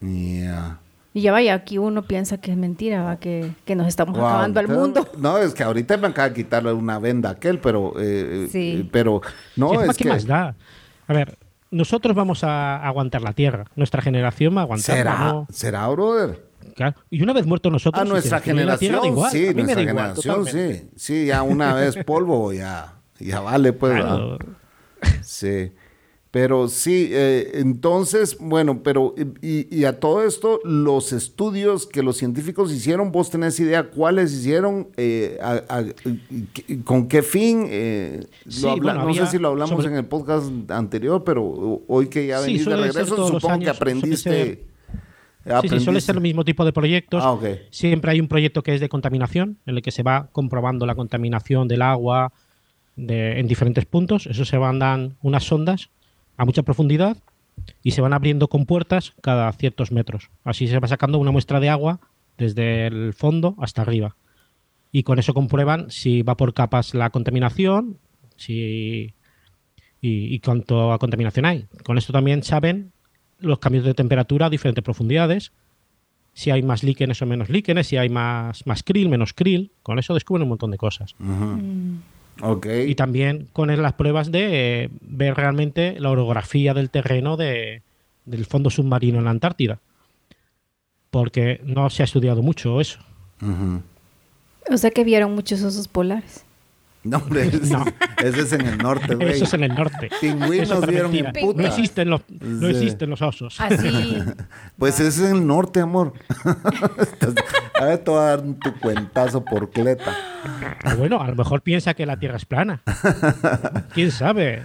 [0.00, 5.08] Y ya vaya, aquí uno piensa que es mentira, Que, nos estamos acabando al mundo.
[5.18, 8.88] No, es que ahorita me acaba de quitarle una venda a aquel, pero, eh, eh
[8.90, 9.20] pero
[9.56, 10.08] no es, que...
[10.08, 10.54] más da?
[11.06, 11.38] A ver,
[11.70, 14.96] nosotros vamos a aguantar la Tierra, nuestra generación va a aguantar.
[14.96, 16.47] ¿Será, ¿Será brother?
[17.10, 18.00] Y una vez muerto nosotros.
[18.00, 20.88] A nuestra generación, sí, nuestra generación, sí.
[20.96, 24.02] Sí, ya una vez polvo, ya, ya vale, pues.
[25.22, 25.72] Sí.
[26.30, 32.70] Pero sí, eh, entonces, bueno, pero y, a todo esto, los estudios que los científicos
[32.70, 35.38] hicieron, vos tenés idea cuáles hicieron, eh,
[36.84, 37.66] con qué fin.
[37.70, 42.66] Eh, no sé si lo hablamos en el podcast anterior, pero hoy que ya venís
[42.66, 44.67] de regreso, supongo que aprendiste.
[45.62, 47.22] Sí, sí, suele ser el mismo tipo de proyectos.
[47.24, 47.38] Ah,
[47.70, 50.94] Siempre hay un proyecto que es de contaminación, en el que se va comprobando la
[50.94, 52.32] contaminación del agua
[52.96, 54.26] en diferentes puntos.
[54.26, 55.90] Eso se van dando unas sondas
[56.36, 57.16] a mucha profundidad
[57.82, 60.30] y se van abriendo con puertas cada ciertos metros.
[60.44, 62.00] Así se va sacando una muestra de agua
[62.36, 64.16] desde el fondo hasta arriba.
[64.90, 67.98] Y con eso comprueban si va por capas la contaminación
[68.36, 69.14] si,
[70.00, 71.66] y, y cuánto contaminación hay.
[71.84, 72.92] Con esto también saben
[73.38, 75.52] los cambios de temperatura a diferentes profundidades,
[76.32, 79.72] si hay más líquenes o menos líquenes, si hay más, más krill, menos krill.
[79.82, 81.14] Con eso descubren un montón de cosas.
[81.18, 81.96] Mm.
[82.86, 87.82] Y también con las pruebas de eh, ver realmente la orografía del terreno de,
[88.24, 89.80] del fondo submarino en la Antártida.
[91.10, 93.00] Porque no se ha estudiado mucho eso.
[94.70, 96.44] O sea que vieron muchos osos polares.
[97.04, 97.46] No, hombre,
[98.18, 99.30] ese, es en el norte, güey.
[99.30, 100.10] Eso es en el norte.
[100.20, 101.62] Pingüinos vieron puta.
[101.62, 103.60] No existen los, no existen los osos.
[103.60, 104.18] Así.
[104.78, 106.12] Pues ese es en el norte, amor.
[107.74, 110.16] a ver, te voy a dar tu cuentazo por cleta.
[110.84, 112.82] Ah, bueno, a lo mejor piensa que la Tierra es plana.
[113.92, 114.64] ¿Quién sabe?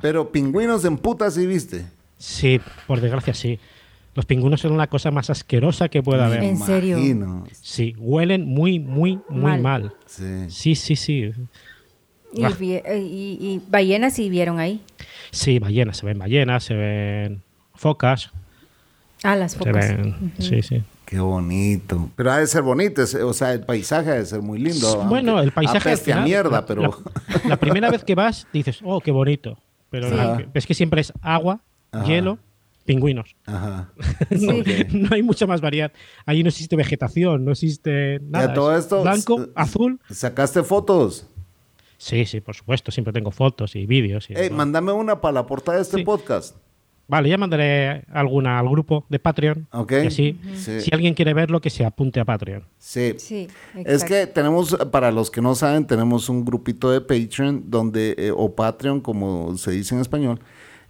[0.00, 1.86] Pero pingüinos en puta sí viste.
[2.18, 3.60] Sí, por desgracia sí.
[4.14, 6.42] Los pingüinos son una cosa más asquerosa que pueda haber.
[6.42, 6.98] ¿En serio?
[7.60, 9.94] Sí, huelen muy, muy, muy mal.
[10.06, 10.96] Sí, sí, sí.
[10.96, 11.32] sí.
[12.34, 14.82] Eh, ¿Y, ballenas sí vieron ahí?
[15.30, 17.42] Sí, ballenas, se ven ballenas, se ven
[17.74, 18.30] focas.
[19.22, 19.96] Ah, las focas.
[20.38, 20.82] Sí, sí.
[21.12, 22.10] Qué bonito.
[22.16, 25.04] Pero ha de ser bonito, o sea, el paisaje ha de ser muy lindo.
[25.04, 27.02] Bueno, el paisaje es mierda, pero...
[27.46, 29.58] La, primera vez que vas dices, oh, qué bonito.
[29.90, 30.08] Pero
[30.54, 31.60] es que siempre es agua,
[32.06, 32.38] hielo,
[32.86, 33.36] pingüinos.
[33.44, 33.90] Ajá.
[34.30, 35.92] no, hay mucha más variedad.
[36.24, 38.54] Allí no existe vegetación, no existe nada.
[38.54, 40.00] todo esto, blanco, azul.
[40.10, 41.26] ¿Sacaste fotos?
[42.02, 42.90] Sí, sí, por supuesto.
[42.90, 44.28] Siempre tengo fotos y vídeos.
[44.28, 46.56] Y mándame una para la portada de este podcast.
[47.06, 49.68] Vale, ya mandaré alguna al grupo de Patreon.
[49.70, 49.92] Ok.
[50.10, 50.36] Si
[50.90, 52.64] alguien quiere verlo, que se apunte a Patreon.
[52.76, 53.14] Sí.
[53.18, 53.46] sí
[53.84, 58.32] es que tenemos, para los que no saben, tenemos un grupito de Patreon donde, eh,
[58.36, 60.40] o Patreon, como se dice en español,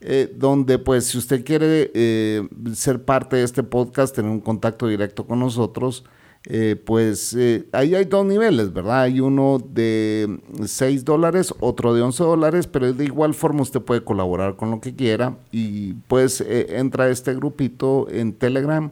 [0.01, 4.88] eh, donde pues si usted quiere eh, ser parte de este podcast, tener un contacto
[4.88, 6.05] directo con nosotros,
[6.46, 9.02] eh, pues eh, ahí hay dos niveles, ¿verdad?
[9.02, 14.02] Hay uno de 6 dólares, otro de 11 dólares, pero de igual forma usted puede
[14.02, 18.90] colaborar con lo que quiera y pues eh, entra a este grupito en Telegram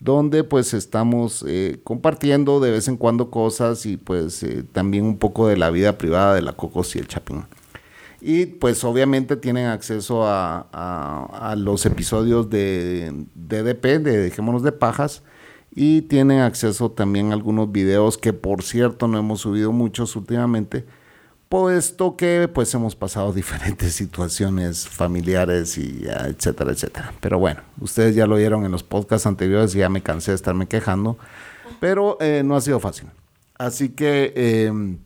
[0.00, 1.44] donde pues estamos
[1.84, 6.34] compartiendo de vez en cuando cosas y pues también un poco de la vida privada
[6.34, 7.44] de la Cocos y el Chapín.
[8.20, 15.22] Y pues obviamente tienen acceso a, los episodios de DDP, de Dejémonos de Pajas,
[15.74, 20.84] y tienen acceso también a algunos videos que por cierto no hemos subido muchos últimamente,
[21.48, 27.14] puesto que pues hemos pasado diferentes situaciones familiares y etcétera, etcétera.
[27.20, 30.36] Pero bueno, ustedes ya lo vieron en los podcasts anteriores y ya me cansé de
[30.36, 31.16] estarme quejando,
[31.80, 33.08] pero eh, no ha sido fácil.
[33.58, 34.32] Así que...
[34.36, 34.98] Em,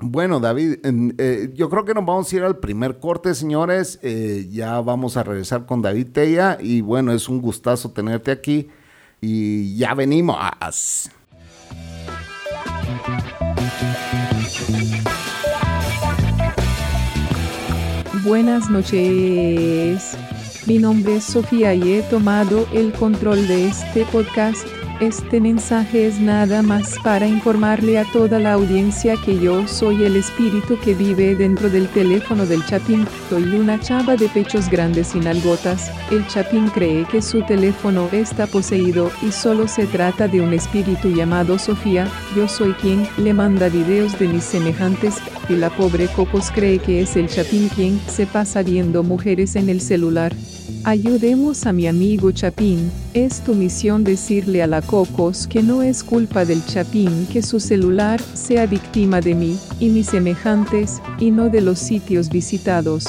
[0.00, 3.98] bueno, David, eh, yo creo que nos vamos a ir al primer corte, señores.
[4.02, 8.68] Eh, ya vamos a regresar con David Teya y bueno, es un gustazo tenerte aquí
[9.20, 11.10] y ya venimos.
[18.24, 20.16] Buenas noches.
[20.66, 24.66] Mi nombre es Sofía y he tomado el control de este podcast
[25.00, 30.16] este mensaje es nada más para informarle a toda la audiencia que yo soy el
[30.16, 33.06] espíritu que vive dentro del teléfono del Chapín.
[33.30, 35.90] Soy una chava de pechos grandes sin algotas.
[36.10, 41.10] El Chapín cree que su teléfono está poseído y solo se trata de un espíritu
[41.10, 42.08] llamado Sofía.
[42.34, 45.16] Yo soy quien le manda videos de mis semejantes
[45.48, 49.68] y la pobre Cocos cree que es el Chapín quien se pasa viendo mujeres en
[49.68, 50.34] el celular.
[50.88, 52.90] Ayudemos a mi amigo Chapín.
[53.12, 57.60] Es tu misión decirle a la Cocos que no es culpa del Chapín que su
[57.60, 63.04] celular sea víctima de mí y mis semejantes, y no de los sitios visitados.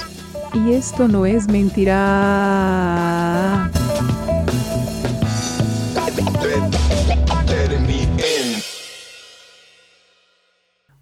[0.53, 2.01] Y esto no es mentira.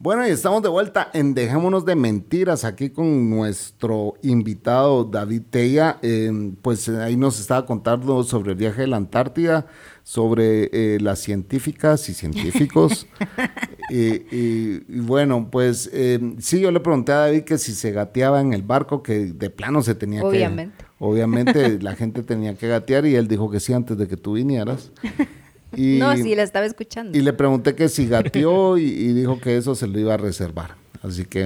[0.07, 5.97] Bueno, y estamos de vuelta en Dejémonos de Mentiras aquí con nuestro invitado David Teya.
[6.01, 9.65] Em, pues eh, ahí nos estaba contando sobre el viaje a la Antártida,
[10.03, 13.05] sobre eh, las científicas y científicos.
[13.89, 18.53] y, bueno, pues em, sí, yo le pregunté a David que si se gateaba en
[18.53, 20.27] el barco, que de plano se tenía que...
[20.27, 20.85] Obviamente.
[20.99, 24.35] Obviamente la gente tenía que gatear y él dijo que sí antes de que tú
[24.35, 24.89] vinieras.
[25.77, 27.17] no, sí, la estaba escuchando.
[27.17, 30.75] Y le pregunté que si gateó y, dijo que eso se lo iba a reservar.
[31.03, 31.45] Así que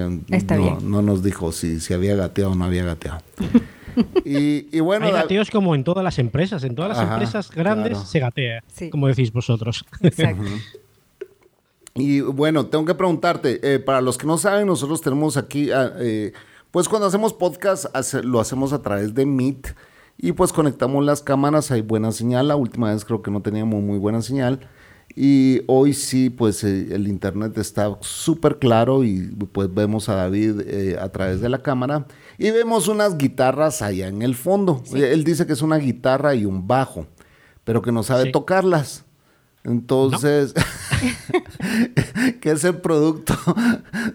[0.82, 3.22] no, nos dijo si, si había gateado o no había gateado.
[4.26, 6.64] y, bueno, Hay gateos como en todas las empresas.
[6.64, 9.86] En todas las empresas grandes se gatea, como decís vosotros.
[10.02, 10.44] Exacto.
[11.96, 15.92] y bueno, tengo que preguntarte, eh, para los que no saben, nosotros tenemos aquí, ah,
[16.00, 16.32] eh,
[16.72, 17.86] pues cuando hacemos podcast,
[18.24, 19.76] lo hacemos a través de Meet.
[20.24, 22.48] Y pues conectamos las cámaras, hay buena señal.
[22.48, 24.60] La última vez creo que no teníamos muy buena señal.
[25.16, 30.62] Y hoy sí, pues eh, el internet está súper claro y pues vemos a David
[30.62, 32.06] eh, a través de la cámara
[32.38, 34.84] y vemos unas guitarras allá en el fondo.
[34.94, 37.08] Él dice que es una guitarra y un bajo,
[37.64, 39.06] pero que no sabe tocarlas.
[39.64, 40.54] Entonces,
[42.42, 43.36] que es el producto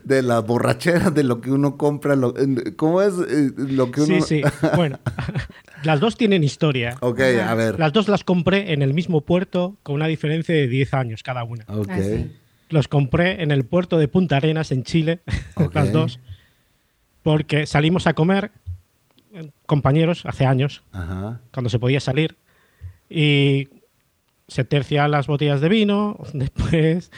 [0.03, 2.17] de las borracheras, de lo que uno compra.
[2.77, 4.23] ¿Cómo es eh, lo que uno...?
[4.23, 4.43] Sí, sí.
[4.75, 4.99] Bueno,
[5.87, 6.97] las dos tienen historia.
[7.01, 7.79] Ok, a ver.
[7.79, 11.45] Las dos las compré en el mismo puerto con una diferencia de 10 años cada
[11.45, 11.65] una.
[11.69, 11.89] Ok.
[11.91, 12.25] Ah,
[12.69, 15.21] Los compré en el puerto de Punta Arenas, en Chile,
[15.73, 16.21] las dos,
[17.23, 18.51] porque salimos a comer,
[19.67, 20.83] compañeros, hace años,
[21.53, 22.37] cuando se podía salir,
[23.09, 23.69] y
[24.49, 27.11] se tercian las botellas de vino, después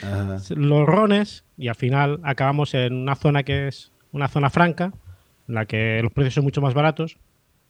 [0.49, 4.93] los rones y al final acabamos en una zona que es una zona franca,
[5.47, 7.17] en la que los precios son mucho más baratos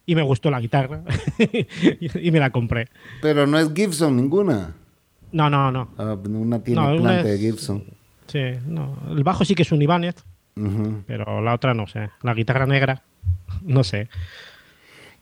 [0.05, 1.03] y me gustó la guitarra
[1.89, 2.87] y me la compré.
[3.21, 4.73] Pero no es Gibson ninguna.
[5.31, 5.89] No, no, no.
[5.97, 7.83] Ah, una tiene planta de Gibson.
[8.27, 8.97] Sí, no.
[9.09, 10.15] El bajo sí que es un Ibanez,
[11.07, 12.09] pero la otra no sé.
[12.21, 13.03] La guitarra negra,
[13.63, 14.09] no sé.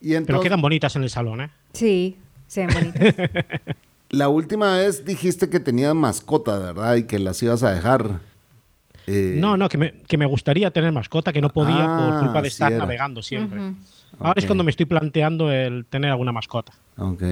[0.00, 1.50] Pero quedan bonitas en el salón, ¿eh?
[1.72, 3.14] Sí, se ven bonitas.
[4.10, 6.96] La última vez dijiste que tenías mascota, ¿verdad?
[6.96, 8.20] Y que las ibas a dejar.
[9.06, 12.48] Eh, no, no, que me, gustaría tener mascota, que no podía por ah, culpa de
[12.48, 13.60] estar navegando siempre.
[14.18, 16.72] Ahora es cuando me estoy planteando el tener alguna mascota.
[16.96, 17.22] Ok.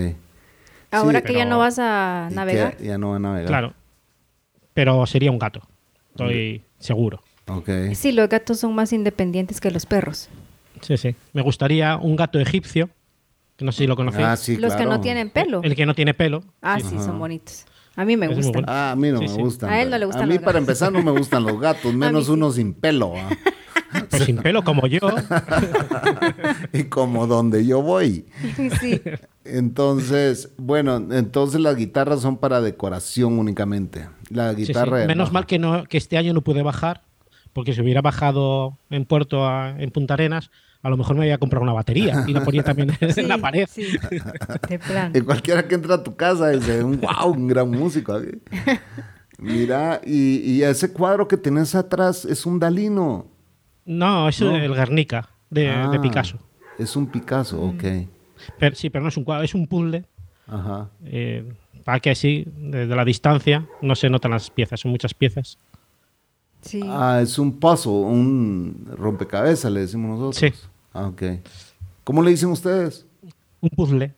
[0.90, 2.76] Ahora que ya no vas a navegar.
[2.78, 3.48] Ya no va a navegar.
[3.48, 3.74] Claro.
[4.74, 5.62] Pero sería un gato.
[6.10, 7.22] Estoy seguro.
[7.48, 7.68] Ok.
[7.94, 10.28] Sí, los gatos son más independientes que los perros.
[10.80, 11.14] Sí, sí.
[11.32, 12.90] Me gustaría un gato egipcio
[13.64, 14.26] no sé si lo conocéis.
[14.26, 15.62] Ah, sí, Los que no tienen pelo.
[15.62, 16.42] El que no tiene pelo.
[16.60, 17.64] Ah, sí, son bonitos.
[17.94, 18.64] A mí me gustan.
[18.68, 19.70] Ah, a mí no me gustan.
[19.70, 22.28] A él no le gustan A mí, para empezar, no me gustan los gatos, menos
[22.28, 23.14] uno sin pelo.
[24.10, 25.00] Pues sin pelo como yo.
[26.72, 28.26] y como donde yo voy.
[28.80, 29.00] Sí.
[29.44, 34.08] Entonces, bueno, entonces las guitarras son para decoración únicamente.
[34.28, 35.06] La guitarra.
[35.06, 37.02] Menos mal que, no, que este año no pude bajar,
[37.52, 39.46] porque si hubiera bajado en Puerto,
[39.78, 40.50] en Punta Arenas,
[40.82, 43.38] a lo mejor me voy a comprar una batería y la ponía también en la
[43.38, 43.68] pared.
[43.70, 43.86] Sí,
[44.68, 45.12] de plan.
[45.14, 48.20] Y cualquiera que entra a tu casa dice, wow, un gran músico.
[49.38, 53.26] Mira, y, ese cuadro que tenés atrás es un Dalino.
[53.86, 56.38] No, es el Guernica de, Ah, Picasso.
[56.78, 57.84] Es un Picasso, ok.
[58.58, 60.04] Pero, sí, pero no es un cuadro, es un puzzle
[60.46, 60.90] Ajá.
[61.06, 61.44] eh,
[61.84, 65.56] para que así, desde la distancia, no se notan las piezas, son muchas piezas.
[66.60, 66.80] Sí.
[66.84, 70.36] Ah, es un puzzle, un rompecabezas, le decimos nosotros.
[70.36, 70.68] Sí.
[70.92, 71.22] Ah, ok.
[72.04, 73.06] ¿Cómo le dicen ustedes?
[73.60, 74.12] Un puzzle.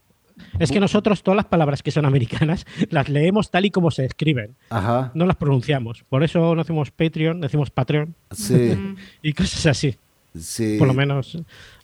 [0.58, 4.04] Es que nosotros todas las palabras que son americanas las leemos tal y como se
[4.04, 5.10] escriben, Ajá.
[5.14, 6.04] no las pronunciamos.
[6.08, 9.96] Por eso no hacemos Patreon, decimos Patreon Sí, y cosas así.
[10.38, 10.76] sí.
[10.78, 11.38] Por lo menos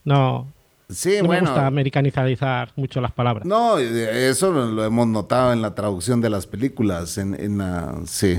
[0.05, 0.47] no,
[0.91, 1.47] Sí, no me bueno.
[1.51, 3.47] gusta americanizar mucho las palabras.
[3.47, 7.17] No, eso lo hemos notado en la traducción de las películas.
[7.17, 8.39] En, en la, sí,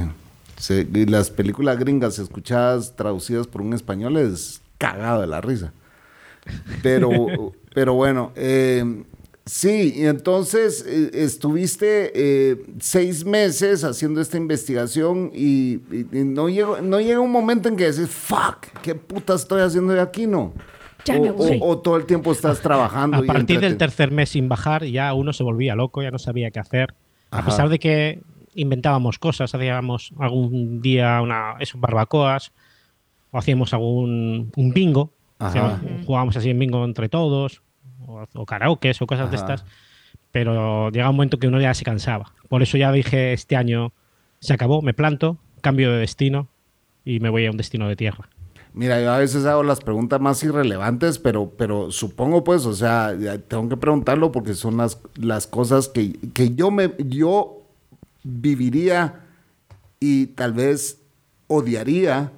[0.55, 0.87] sí.
[0.93, 5.73] Y las películas gringas escuchadas traducidas por un español es cagado de la risa.
[6.83, 7.09] Pero,
[7.73, 9.03] pero bueno, eh,
[9.45, 16.49] sí, y entonces eh, estuviste eh, seis meses haciendo esta investigación y, y- y no,
[16.49, 20.27] llegó, no llega un momento en que decís, fuck, ¿qué puta estoy haciendo yo aquí,
[20.27, 20.53] no?
[21.05, 21.59] Ya o, me aburrí.
[21.61, 23.17] o- o todo el tiempo estás trabajando.
[23.17, 26.17] A y partir del tercer mes sin bajar, ya uno se volvía loco, ya no
[26.19, 26.95] sabía qué hacer.
[27.29, 27.43] Ajá.
[27.43, 28.21] A pesar de que
[28.55, 32.51] inventábamos cosas, hacíamos algún día una, eso, barbacoas,
[33.31, 35.49] o hacíamos algún un bingo, Ajá.
[35.49, 37.61] hacíamos- jugábamos así en bingo entre todos,
[38.07, 39.65] o, o karaokes o cosas de estas.
[40.31, 42.33] Pero llega un momento que uno ya se cansaba.
[42.49, 43.93] Por eso ya dije, este año
[44.39, 46.47] se acabó, me planto, cambio de destino
[47.03, 48.29] y me voy a un destino de tierra.
[48.73, 53.15] Mira, yo a veces hago las preguntas más irrelevantes, pero, pero supongo pues, o sea,
[53.47, 57.61] tengo que preguntarlo porque son las, las cosas que, que yo me yo
[58.23, 59.21] viviría
[60.01, 60.99] y tal vez
[61.47, 62.33] odiaría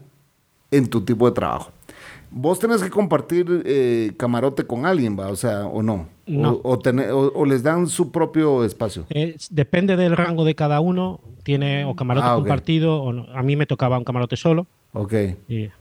[0.70, 1.72] en tu tipo de trabajo.
[2.30, 5.30] Vos tenés que compartir eh, camarote con alguien, ¿va?
[5.30, 6.08] O sea, o no.
[6.26, 6.52] No.
[6.64, 9.06] O, o tener- o- o les dan su propio espacio.
[9.10, 13.26] Es- depende del rango de cada uno, tiene o camarote Ah, compartido o no.
[13.34, 14.68] A mí me tocaba un camarote solo.
[14.94, 15.14] Ok.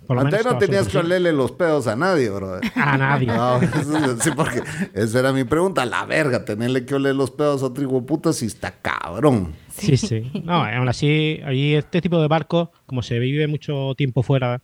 [0.07, 2.61] Por lo Antes no tenías que olerle los pedos a nadie, bro.
[2.77, 3.27] A nadie.
[3.29, 4.63] No, eso- sí, porque
[4.95, 5.85] esa era mi pregunta.
[5.87, 9.55] La verga, tenerle que oler los pedos a otro puta si está cabrón.
[9.71, 10.31] Sí, sí.
[10.45, 14.61] No, aún así, ahí este tipo de barco, como se vive mucho tiempo fuera,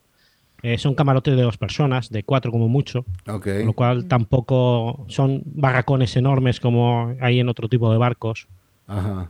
[0.63, 3.47] eh, son camarotes de dos personas, de cuatro como mucho, Ok.
[3.65, 8.47] lo cual tampoco son barracones enormes como hay en otro tipo de barcos.
[8.87, 9.29] Ajá.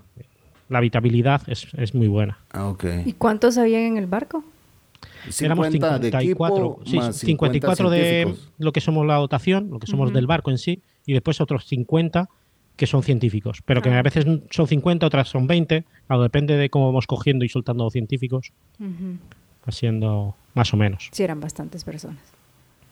[0.70, 2.38] La habitabilidad es, es muy buena.
[2.54, 2.74] Ah.
[3.06, 4.44] ¿Y cuántos habían en el barco?
[5.42, 9.80] Éramos 50 de 54, equipo sí, más 54 de lo que somos la dotación, lo
[9.80, 12.30] que somos del barco en sí, y después otros 50
[12.76, 14.00] que son científicos, pero que Ah.
[14.00, 17.90] a veces son 50, otras son 20, claro, depende de cómo vamos cogiendo y soltando
[17.92, 18.52] científicos,
[19.70, 21.10] siendo más o menos.
[21.12, 22.20] Sí, eran bastantes personas.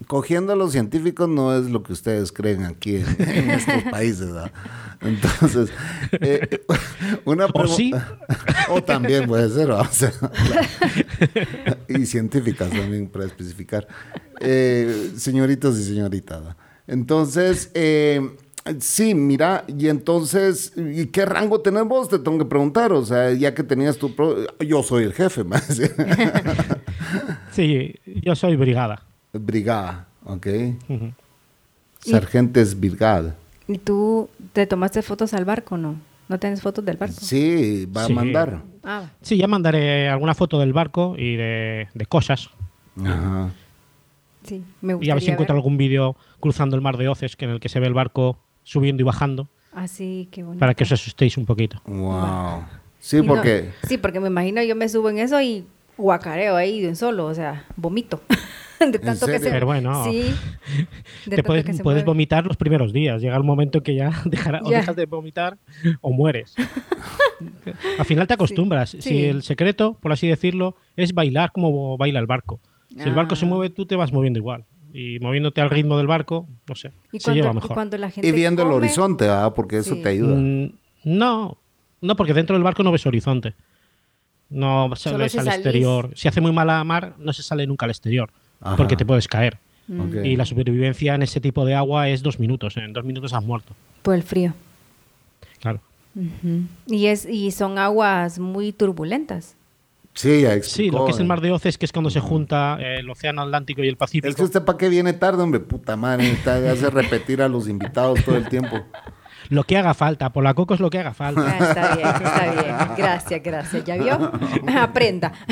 [0.08, 4.32] Cogiendo a los científicos no es lo que ustedes creen aquí en, en estos países,
[4.34, 4.52] ¿verdad?
[5.00, 5.70] Entonces,
[6.14, 6.62] eh,
[7.26, 7.92] una ¿O sí?
[7.92, 8.20] pregunta.
[8.70, 9.82] o también puede ser, ¿verdad?
[9.88, 10.12] O sea,
[11.88, 13.88] y científicas también, para especificar.
[14.40, 16.42] Eh, señoritos y señoritas.
[16.88, 18.28] Entonces, eh,
[18.80, 22.10] sí, mira, y entonces, ¿y qué rango tenés vos?
[22.10, 24.16] Te tengo que preguntar, o sea, ya que tenías tu...
[24.16, 25.80] pro- Yo soy el jefe, más.
[27.52, 29.04] Sí, yo soy brigada.
[29.34, 30.48] Brigada, ok.
[30.90, 31.12] Ujú.
[32.00, 33.36] Sargentes Brigada.
[33.68, 35.96] ¿Y tú te tomaste fotos al barco no?
[36.28, 37.16] ¿No tienes fotos del barco?
[37.20, 38.12] Sí, va Sí.
[38.12, 38.62] a mandar.
[38.84, 42.50] Ah, Sí, ya mandaré alguna foto del barco y de, de cosas.
[43.04, 43.50] Ajá.
[44.44, 45.60] sí, me Y gustaría a ver si encuentro ver.
[45.60, 48.38] algún vídeo cruzando el mar de Oces, que en el que se ve el barco
[48.64, 50.60] subiendo y bajando, Ah, sí, qué bonito.
[50.60, 51.82] para que os asustéis un poquito.
[51.86, 52.64] Wow.
[53.00, 55.66] Sí, Y no- porque sí, porque me imagino yo me subo en eso y
[56.02, 58.22] guacareo ahí de un solo, o sea, vomito.
[58.80, 60.24] de tanto que se Pero bueno, Sí.
[61.28, 62.04] de te puedes, mueve.
[62.04, 63.22] vomitar los primeros días.
[63.22, 64.80] Llega el momento que ya dejará- o Ya.
[64.80, 65.58] dejas de vomitar
[66.02, 66.56] o mueres.
[68.00, 68.90] Al final te acostumbras.
[68.92, 69.02] Sí.
[69.02, 72.60] Si el secreto, por así decirlo, es bailar como baila el barco.
[72.90, 73.50] Si el barco se Ah.
[73.50, 74.66] mueve, tú te vas moviendo igual.
[74.94, 77.74] Y moviéndote al ritmo del barco, no sé, Y se cuando, lleva y mejor.
[77.74, 79.54] cuando la gente y viendo el horizonte, ¿verdad?
[79.54, 80.02] Porque eso Sí.
[80.04, 80.36] te ayuda.
[80.36, 80.74] Mm,
[81.06, 81.58] no,
[82.02, 83.54] no, porque dentro del barco no ves horizonte.
[84.52, 85.60] No sales si al salís.
[85.60, 86.12] exterior.
[86.16, 88.30] Si hace muy mala mar, no se sale nunca al exterior.
[88.60, 88.76] Ajá.
[88.76, 89.58] Porque te puedes caer.
[89.90, 90.24] Ok.
[90.24, 92.78] Y la supervivencia en ese tipo de agua es dos minutos.
[92.78, 93.74] En dos minutos has muerto.
[94.04, 94.54] Por el frío.
[95.60, 95.80] Claro.
[96.88, 99.56] Y, es, y son aguas muy turbulentas.
[100.14, 101.28] Sí, ya Sí, lo que es el eh.
[101.28, 104.28] mar de Oces, que es cuando se junta eh, el océano Atlántico y el Pacífico.
[104.28, 107.70] Es que usted para qué viene tarde, hombre, puta madre, está, hace repetir a los
[107.70, 108.78] invitados todo el tiempo.
[109.52, 111.44] Lo que haga falta, por la coco es lo que haga falta.
[111.46, 112.76] Ah, está bien, está bien.
[112.98, 113.84] Gracias, gracias.
[113.84, 114.32] ¿Ya vio?
[114.80, 115.34] Aprenda.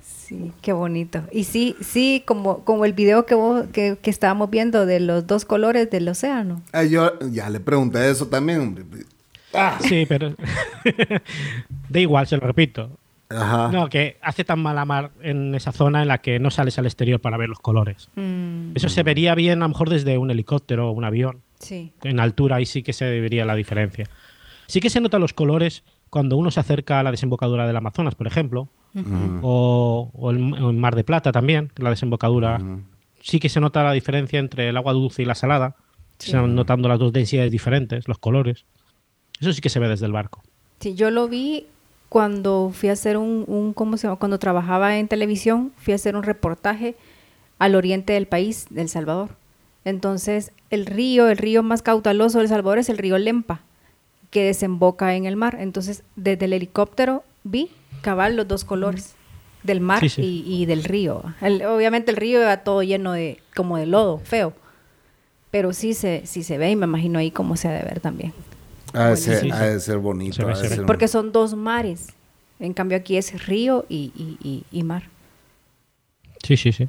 [0.00, 1.22] Sí, qué bonito.
[1.32, 5.26] Y sí, sí, como, como el video que, vos, que, que estábamos viendo de los
[5.26, 6.62] dos colores del océano.
[6.72, 8.86] Ah, yo ya le pregunté eso también.
[9.52, 10.34] Ah, Sí, pero.
[11.90, 12.88] da igual, se lo repito.
[13.30, 16.86] No, que hace tan mala mar en esa zona en la que no sales al
[16.86, 18.08] exterior para ver los colores.
[18.14, 18.72] Mm.
[18.74, 21.42] Eso se vería bien a lo mejor desde un helicóptero o un avión.
[21.58, 21.92] Sí.
[22.02, 24.08] En altura ahí sí que se vería la diferencia.
[24.66, 28.14] Sí que se notan los colores cuando uno se acerca a la desembocadura del Amazonas,
[28.14, 28.68] por ejemplo,
[29.42, 32.60] o, el, Mar de Plata también, la desembocadura.
[33.20, 35.76] Sí que se nota la diferencia entre el agua dulce y la salada.
[36.18, 38.64] Se van notando las dos densidades diferentes, los colores.
[39.40, 40.42] Eso sí que se ve desde el barco.
[40.78, 41.66] Sí, yo lo vi
[42.08, 44.18] cuando fui a hacer un, ¿cómo se llama?
[44.20, 46.94] Cuando trabajaba en televisión, fui a hacer un reportaje
[47.58, 49.30] al oriente del país, del Salvador.
[49.84, 53.60] Entonces, el río, el río más caudaloso del Salvador es el río Lempa,
[54.30, 55.58] que desemboca en el mar.
[55.60, 57.70] Entonces, desde el helicóptero vi
[58.00, 59.14] cabal los dos colores
[59.62, 61.22] del mar Y, del río.
[61.40, 64.52] obviamente el río era todo lleno de como de lodo, feo.
[65.50, 68.00] Pero sí se, sí se ve y me imagino ahí cómo se ha de ver
[68.00, 68.32] también.
[68.92, 70.46] Ha de, ser, bonito.
[70.86, 72.08] Porque son dos mares.
[72.60, 75.04] En cambio aquí es río y, mar.
[76.42, 76.88] Sí, sí, sí.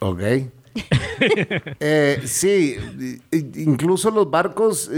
[0.00, 0.20] Ok.
[1.80, 2.76] eh, sí,
[3.56, 4.90] incluso los barcos,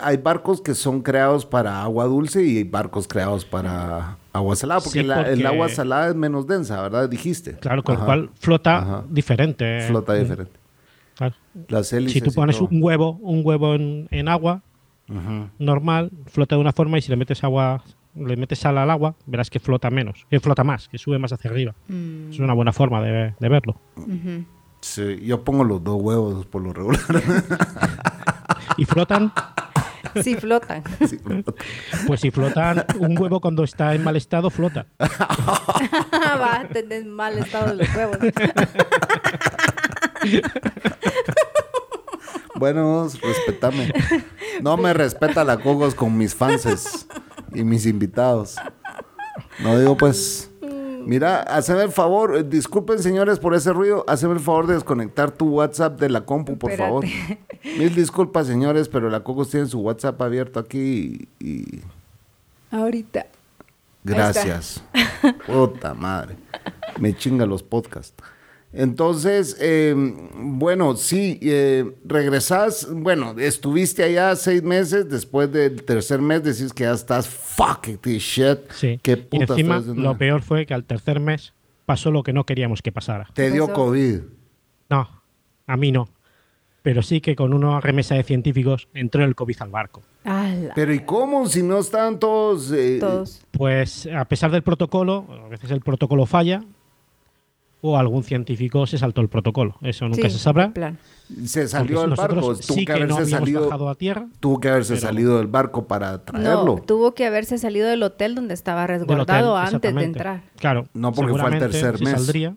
[0.00, 5.00] hay barcos que son creados para agua dulce y barcos creados para agua salada, porque,
[5.00, 7.08] el agua salada es menos densa, ¿verdad?
[7.08, 7.54] Dijiste.
[7.54, 9.80] Claro, con lo cual flota diferente.
[9.86, 10.58] Flota diferente
[12.08, 14.62] si tú pones un huevo, un huevo en, agua
[15.58, 17.82] normal, flota de una forma y si le metes agua,
[18.14, 21.32] le metes sal al agua, verás que flota menos, que flota más, que sube más
[21.32, 21.74] hacia arriba.
[21.88, 22.30] Mm.
[22.30, 23.76] Es una buena forma de, verlo.
[24.80, 27.00] Sí, yo pongo los dos huevos por lo regular.
[28.76, 29.32] ¿Y flotan?
[30.22, 30.82] Sí, flotan.
[32.06, 34.86] Pues si flotan, un huevo cuando está en mal estado, flota.
[35.00, 38.18] Va a tener mal estado los huevos.
[42.54, 43.92] bueno, respetame.
[44.62, 47.06] No me respeta la Cogos con mis fans
[47.54, 48.56] y mis invitados.
[49.60, 50.50] No digo pues...
[51.08, 55.30] Mira, hazme el favor, eh, disculpen señores por ese ruido, hazme el favor de desconectar
[55.30, 57.02] tu WhatsApp de la compu, por favor.
[57.64, 61.80] Mil disculpas señores, pero la Cogos tiene su WhatsApp abierto aquí y...
[62.70, 63.24] Ahorita.
[64.04, 64.82] Gracias.
[65.46, 66.36] Puta madre.
[66.98, 68.22] Me chinga los podcasts.
[68.72, 69.94] Entonces, eh,
[70.36, 76.84] bueno, sí, eh, regresas, bueno, estuviste allá seis meses, después del tercer mes decís que
[76.84, 78.58] ya estás fuck this shit.
[78.72, 79.00] Sí.
[79.02, 81.54] ¿Qué y encima lo peor fue que al tercer mes
[81.88, 83.30] pasó lo que no queríamos que pasara.
[83.32, 84.20] ¿Te dio COVID?
[84.90, 85.08] No,
[85.66, 86.10] a mí no.
[86.82, 90.02] Pero sí que con una remesa de científicos entró el COVID al barco.
[90.74, 92.70] Pero ¿y cómo si no están todos...
[92.72, 93.40] Eh, todos.
[93.52, 96.62] Pues a pesar del protocolo, a veces el protocolo falla,
[97.80, 99.76] o algún científico se saltó el protocolo.
[99.82, 100.72] Eso nunca se sabrá.
[101.44, 102.56] Se salió del barco.
[102.56, 104.26] Tuvo que, haberse salido a tierra.
[104.40, 106.64] Tuvo que haberse salido del barco para traerlo.
[106.64, 110.42] No, tuvo que haberse salido del hotel donde estaba resguardado antes de entrar.
[110.56, 110.86] Claro.
[110.94, 112.10] No porque fue al tercer mes.
[112.10, 112.56] Saldría.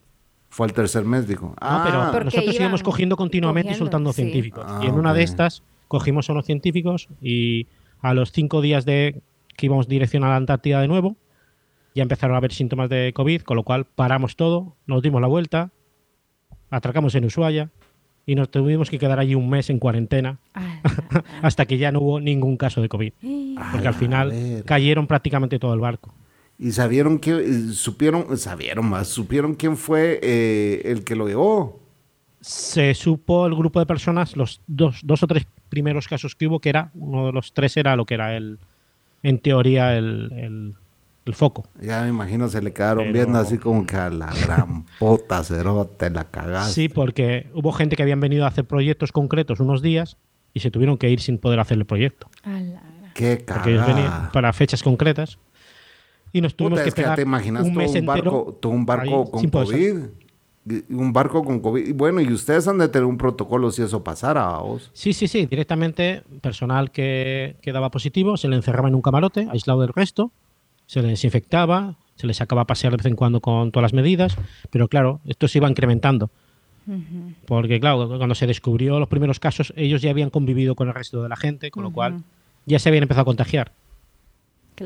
[0.49, 1.55] Fue al tercer mes, dijo.
[1.61, 4.65] Ah, pero nosotros íbamos cogiendo continuamente y soltando científicos.
[4.81, 7.67] y en una de estas cogimos a unos científicos y
[8.01, 9.21] a los cinco días de
[9.55, 11.15] que íbamos dirección a la Antártida de nuevo,
[11.93, 15.27] ya empezaron a haber síntomas de COVID, con lo cual paramos todo, nos dimos la
[15.27, 15.71] vuelta,
[16.69, 17.69] atracamos en Ushuaia
[18.25, 20.39] y nos tuvimos que quedar allí un mes en cuarentena
[21.41, 23.13] hasta que ya no hubo ningún caso de COVID.
[23.71, 26.13] Porque al final cayeron prácticamente todo el barco.
[26.57, 31.81] ¿Y sabieron que supieron, sabieron más, supieron quién fue eh, el que lo llevó?
[32.39, 36.59] Se supo el grupo de personas, los dos, dos o tres primeros casos que hubo,
[36.59, 38.59] que era, uno de los tres era lo que era el,
[39.23, 40.75] en teoría, el el
[41.33, 41.65] foco.
[41.79, 46.09] Ya me imagino se le quedaron viendo así como que a la gran puta cerote
[46.09, 46.73] la cagaste.
[46.73, 50.17] Sí, porque hubo gente que habían venido a hacer proyectos concretos unos días
[50.53, 52.27] y se tuvieron que ir sin poder hacer el proyecto.
[53.13, 53.63] Qué cagada.
[53.63, 55.37] Porque ellos venían para fechas concretas
[56.33, 59.95] y nos tuvimos que, te imaginas un, mes un barco, un barco con COVID.
[60.89, 61.93] Un barco con COVID.
[61.95, 64.91] Bueno, y ustedes han de tener un protocolo si eso pasara a vos.
[64.93, 65.45] Sí, sí, sí.
[65.45, 70.31] Directamente, personal que, que daba positivo se le encerraba en un camarote, aislado del resto,
[70.91, 73.93] se le desinfectaba, se le sacaba a pasear de vez en cuando con todas las
[73.93, 74.35] medidas,
[74.71, 76.29] pero claro, esto se iba incrementando.
[77.45, 81.23] Porque claro, cuando se descubrió los primeros casos, ellos ya habían convivido con el resto
[81.23, 82.23] de la gente, con lo cual
[82.65, 83.71] ya se habían empezado a contagiar.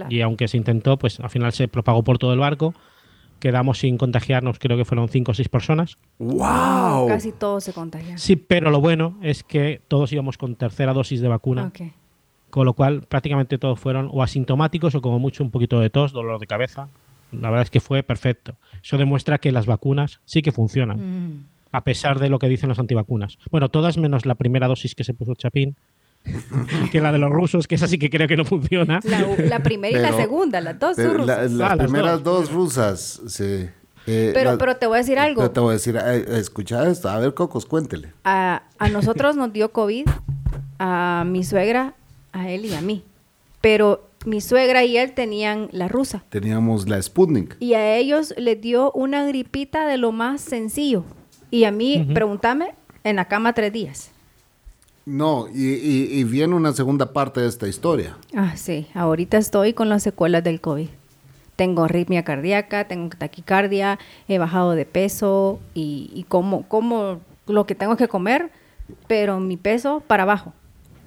[0.08, 2.76] Y aunque se intentó, pues al final se propagó por todo el barco.
[3.39, 5.97] Quedamos sin contagiarnos, creo que fueron cinco o seis personas.
[6.20, 7.08] ¡Wow!
[7.08, 8.20] Casi todos se contagiaron.
[8.20, 11.66] Sí, pero lo bueno es que todos íbamos con tercera dosis de vacuna.
[11.66, 11.93] Okay
[12.56, 16.14] con lo cual prácticamente todos fueron o asintomáticos o como mucho un poquito de tos,
[16.14, 16.88] dolor de cabeza.
[17.34, 18.56] La verdad es que fue perfecto.
[18.82, 21.45] Eso demuestra que las vacunas sí que funcionan, mm.
[21.74, 23.39] a pesar de lo que dicen las antivacunas.
[23.51, 25.76] Bueno, todas menos la primera dosis que se puso Chapín,
[26.93, 29.01] que la de los rusos, que esa sí que creo que no funciona.
[29.03, 31.51] La, primera y la segunda, las dos rusas.
[31.51, 32.49] las ah, primeras dos.
[32.53, 33.68] rusas, sí.
[34.08, 35.51] Eh, pero, pero te voy a decir algo.
[35.51, 38.14] te voy a decir, eh, escucha esto, a ver, Cocos, cuéntele.
[38.24, 40.08] A, a nosotros nos dio COVID,
[40.80, 41.95] a mi suegra,
[42.36, 43.03] a él y a mí.
[43.61, 46.23] Pero mi suegra y él tenían la rusa.
[46.29, 47.57] Teníamos la Sputnik.
[47.59, 51.03] Y a ellos les dio una gripita de lo más sencillo.
[51.49, 54.11] Y a mí, pregúntame, en la cama tres días.
[55.05, 58.17] No, y, y, viene una segunda parte de esta historia.
[58.36, 58.88] Ah, sí.
[58.95, 60.89] Ahorita estoy con las secuelas del COVID.
[61.55, 67.75] Tengo arritmia cardíaca, tengo taquicardia, he bajado de peso y, y como, como lo que
[67.75, 68.51] tengo que comer,
[69.07, 70.53] pero mi peso para abajo.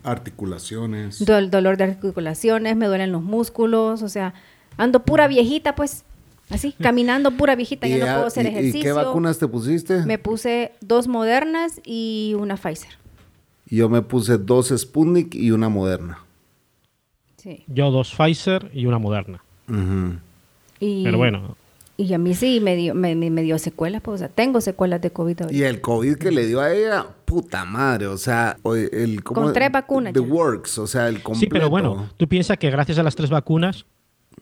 [0.02, 1.24] Articulaciones.
[1.24, 4.34] dolor de articulaciones, me duelen los músculos, o sea,
[4.76, 6.04] ando pura viejita, pues.
[6.50, 8.80] Así, caminando pura viejita, ya no puedo hacer ejercicio.
[8.80, 10.04] ¿Y qué vacunas te pusiste?
[10.04, 12.96] Me puse dos modernas y una Pfizer.
[13.66, 16.24] Yo me puse dos Sputnik y una moderna.
[17.36, 17.64] Sí.
[17.66, 19.42] Yo dos Pfizer y una moderna.
[19.66, 21.56] Pero bueno.
[22.00, 25.10] Y a mí sí me dio, me, dio secuelas, pues, o sea, tengo secuelas de
[25.10, 25.50] COVID.
[25.50, 29.22] Y el COVID que le dio a ella, puta madre, o sea, el...
[29.22, 30.14] Con tres vacunas.
[30.14, 31.40] The works, o sea, el completo.
[31.40, 33.84] Sí, pero bueno, tú piensas que gracias a las tres vacunas,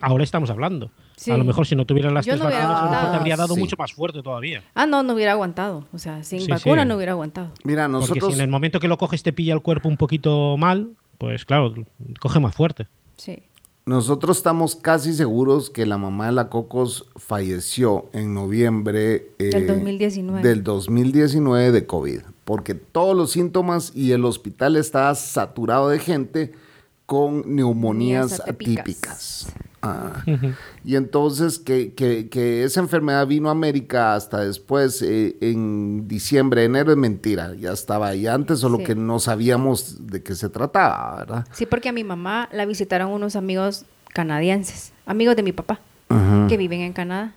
[0.00, 0.92] ahora estamos hablando.
[1.28, 4.22] A lo mejor si no tuvieran las tres vacunas, te habría dado mucho más fuerte
[4.22, 4.62] todavía.
[4.74, 5.84] Ah, no, no hubiera aguantado.
[5.92, 7.50] O sea, sin vacuna no hubiera aguantado.
[7.64, 8.18] Mira, nosotros...
[8.20, 10.90] Porque si en el momento que lo coges te pilla el cuerpo un poquito mal,
[11.18, 11.74] pues claro,
[12.20, 12.86] coge más fuerte.
[13.16, 13.42] Sí.
[13.84, 19.66] Nosotros estamos casi seguros que la mamá de la Cocos falleció en noviembre eh, del
[19.66, 20.42] 2019.
[20.46, 26.52] Del 2019 de COVID, porque todos los síntomas y el hospital estaba saturado de gente
[27.04, 29.52] con neumonías atípicas.
[29.82, 30.22] Ah.
[30.84, 36.92] Y entonces que, que, esa enfermedad vino a América hasta después, eh, en diciembre, enero,
[36.92, 37.52] es mentira.
[37.56, 41.46] Ya estaba ahí antes, solo que no sabíamos de qué se trataba, ¿verdad?
[41.50, 45.80] Sí, porque a mi mamá la visitaron unos amigos canadienses, amigos de mi papá,
[46.48, 47.34] que viven en Canadá.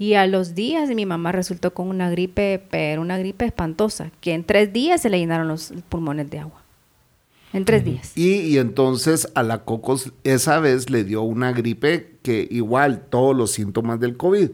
[0.00, 4.32] Y a los días mi mamá resultó con una gripe, pero una gripe espantosa, que
[4.32, 6.62] en tres días se le llenaron los pulmones de agua.
[7.52, 8.16] En tres días.
[8.16, 13.50] Y, entonces a la Cocos esa vez le dio una gripe que igual todos los
[13.50, 14.52] síntomas del COVID.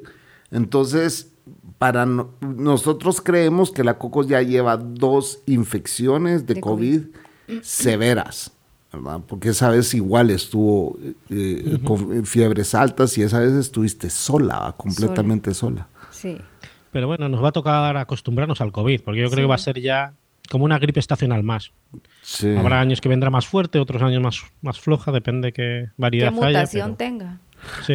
[0.51, 1.31] Entonces,
[1.79, 7.03] para nosotros creemos que la Cocos ya lleva dos infecciones de, COVID,
[7.63, 8.51] severas.
[8.93, 9.21] ¿Verdad?
[9.27, 10.99] Porque esa vez igual estuvo
[11.31, 15.89] eh, con fiebres altas y esa vez estuviste sola, completamente sola.
[16.11, 16.39] Sí.
[16.93, 19.59] Pero bueno, nos va a tocar acostumbrarnos al COVID, porque yo creo que va a
[19.59, 20.15] ser ya
[20.51, 21.73] como una gripe estacional más.
[22.59, 26.35] Habrá años que vendrá más fuerte, otros años más, más floja, depende qué variedad ¿Qué
[26.35, 27.41] mutación tenga.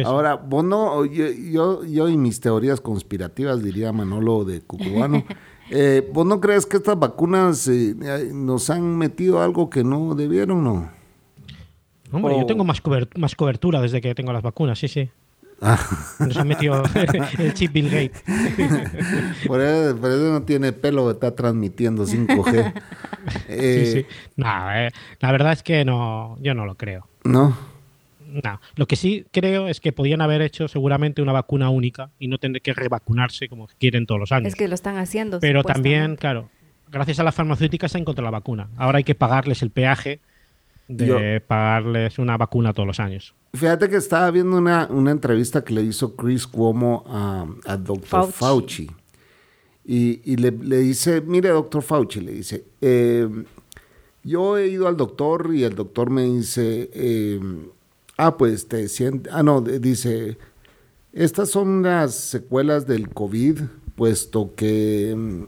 [0.04, 5.24] Ahora, vos no, yo, yo, y mis teorías conspirativas, diría Manolo de Cucubano,
[5.70, 7.94] eh, ¿vos no crees que estas vacunas eh,
[8.32, 10.90] nos han metido algo que no debieron, no?
[12.10, 12.82] Hombre, yo tengo más,
[13.16, 15.08] más cobertura desde que tengo las vacunas, sí, sí.
[16.18, 16.82] Nos ha metido
[17.38, 18.22] el chip Bill Gates.
[19.46, 19.94] Por eso,
[20.32, 22.72] no tiene pelo, está transmitiendo 5G.
[23.48, 24.04] Eh,
[24.36, 24.90] eh,
[25.20, 27.06] la verdad es que no, yo no lo creo.
[27.22, 27.56] ¿No?
[28.32, 28.60] No.
[28.76, 32.38] Lo que sí creo es que podían haber hecho seguramente una vacuna única y no
[32.38, 34.48] tener que revacunarse como quieren todos los años.
[34.48, 35.40] Es que lo están haciendo.
[35.40, 36.48] Pero también, claro,
[36.90, 38.68] gracias a las farmacéuticas se ha encontrado la vacuna.
[38.76, 40.20] Ahora hay que pagarles el peaje
[40.88, 43.34] de pagarles una vacuna todos los años.
[43.54, 48.32] Fíjate que estaba viendo una, entrevista que le hizo Chris Cuomo a, Dr.
[48.32, 48.90] Fauci.
[49.84, 53.28] Y, le, dice, mire, doctor Fauci, le dice, eh,
[54.22, 57.40] yo he ido al doctor y el doctor me dice, eh,
[58.26, 60.38] ah, pues te siente, ah, no, dice,
[61.12, 63.60] estas son las secuelas del COVID,
[63.94, 65.42] puesto que mm,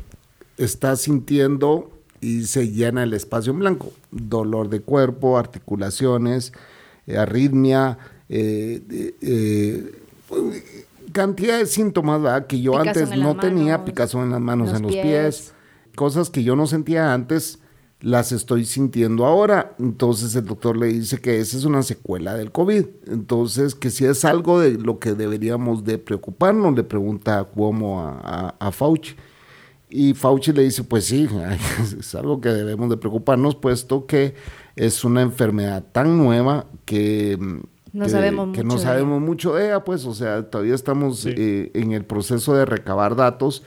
[0.58, 3.92] está sintiendo y se llena el espacio en blanco.
[4.10, 6.52] Dolor de cuerpo, articulaciones,
[7.06, 7.98] eh, arritmia,
[8.28, 8.82] eh,
[9.20, 9.92] eh,
[11.12, 15.52] cantidad de síntomas que yo antes no tenía, picazón en las manos, en los pies.
[15.94, 17.58] cosas que yo no sentía antes,
[18.04, 19.74] las estoy sintiendo ahora.
[19.78, 22.84] Entonces el doctor le dice que esa es una secuela del COVID.
[23.08, 28.54] Entonces, que si es algo de lo que deberíamos de preocuparnos, le pregunta Cuomo a,
[28.58, 29.14] a Fauci.
[29.88, 31.28] Y Fauci le dice, pues sí,
[31.98, 34.34] es algo que debemos de preocuparnos, puesto que
[34.76, 37.38] es una enfermedad tan nueva que
[37.92, 41.24] no sabemos que mucho no sabemos de mucho de ella, pues, o sea, todavía estamos
[41.26, 43.62] eh, en el proceso de recabar datos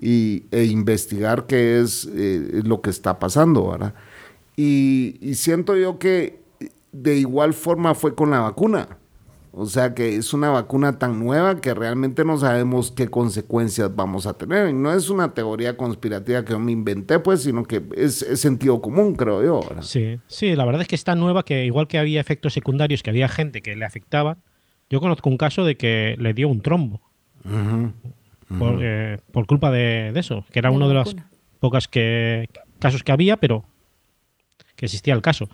[0.00, 3.94] y, e investigar qué es eh, lo que está pasando, ¿verdad?
[4.56, 6.40] Y, y, siento yo que
[6.92, 8.98] de igual forma fue con la vacuna.
[9.54, 14.26] O sea que es una vacuna tan nueva que realmente no sabemos qué consecuencias vamos
[14.26, 14.70] a tener.
[14.70, 18.80] Y no es una teoría conspirativa que yo me inventé, pues, sino que es, sentido
[18.80, 19.60] común, creo yo.
[19.82, 23.02] Sí, sí, la verdad es que es tan nueva que igual que había efectos secundarios,
[23.02, 24.38] que había gente que le afectaba,
[24.88, 27.02] yo conozco un caso de que le dio un trombo.
[28.80, 31.16] Eh, por, culpa de, eso, que era uno de los
[31.60, 32.48] pocos que,
[32.78, 33.64] casos que había, pero
[34.76, 35.48] que existía el caso.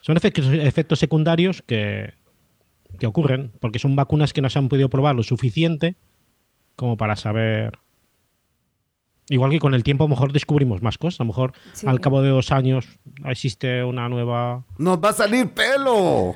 [0.00, 2.14] Son efectos, efectos secundarios que,
[2.98, 5.96] que ocurren, porque son vacunas que no se han podido probar lo suficiente
[6.76, 7.78] como para saber.
[9.28, 11.20] Igual que con el tiempo a lo mejor descubrimos más cosas.
[11.20, 11.52] A lo mejor
[11.86, 14.64] al cabo de dos años existe una nueva...
[14.76, 16.34] ¡Nos va a salir pelo!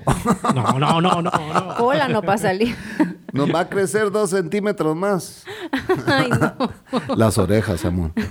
[0.54, 1.30] No, no, no, no.
[1.76, 2.76] Cola no va a salir.
[3.34, 5.44] Nos va a crecer dos centímetros más.
[6.06, 6.54] Ay, no.
[7.16, 8.12] Las orejas, amor.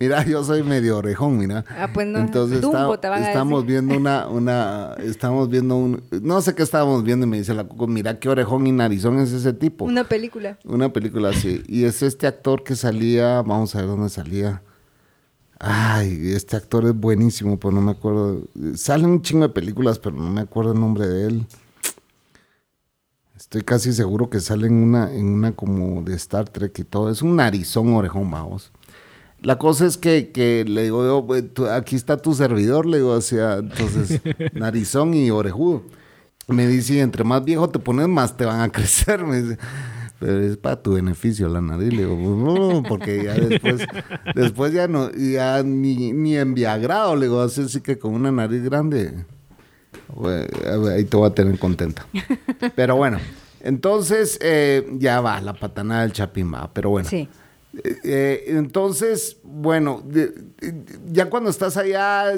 [0.00, 1.66] mira, yo soy medio orejón, mira.
[1.68, 2.20] Ah, pues no.
[2.20, 7.36] Entonces estamos viendo una, una, estamos viendo un, no sé qué estábamos viendo y me
[7.36, 9.84] dice la Coco, mira qué orejón y narizón es ese tipo.
[9.84, 10.58] Una película.
[10.64, 14.62] Una película, así Y es este actor que salía, vamos a ver dónde salía.
[15.64, 18.42] Ay, este actor es buenísimo, pero no me acuerdo.
[18.74, 21.46] Sale un chingo de películas, pero no me acuerdo el nombre de él.
[23.36, 27.10] Estoy casi seguro que sale en una, en una como de Star Trek y todo.
[27.10, 28.72] Es un narizón orejón, vamos.
[29.40, 34.20] La cosa es que, le digo yo, aquí está tu servidor, le digo, sea, entonces,
[34.54, 35.84] narizón y orejudo.
[36.48, 39.24] Me dice, entre más viejo te pones, más te van a crecer.
[39.26, 39.58] Me dice,
[40.22, 41.92] pero es para tu beneficio la nariz.
[41.92, 43.84] Le digo, no, porque ya después,
[44.36, 48.62] después ya no, ya ni, ni enviagrado, le digo, así, así que con una nariz
[48.62, 49.24] grande,
[50.94, 52.06] ahí te voy a tener contenta.
[52.76, 53.18] Pero bueno,
[53.62, 57.08] entonces eh, ya va la patanada del chapín, va, pero bueno.
[57.08, 57.28] Sí.
[58.04, 60.04] Eh, entonces, bueno,
[61.10, 62.34] ya cuando estás allá,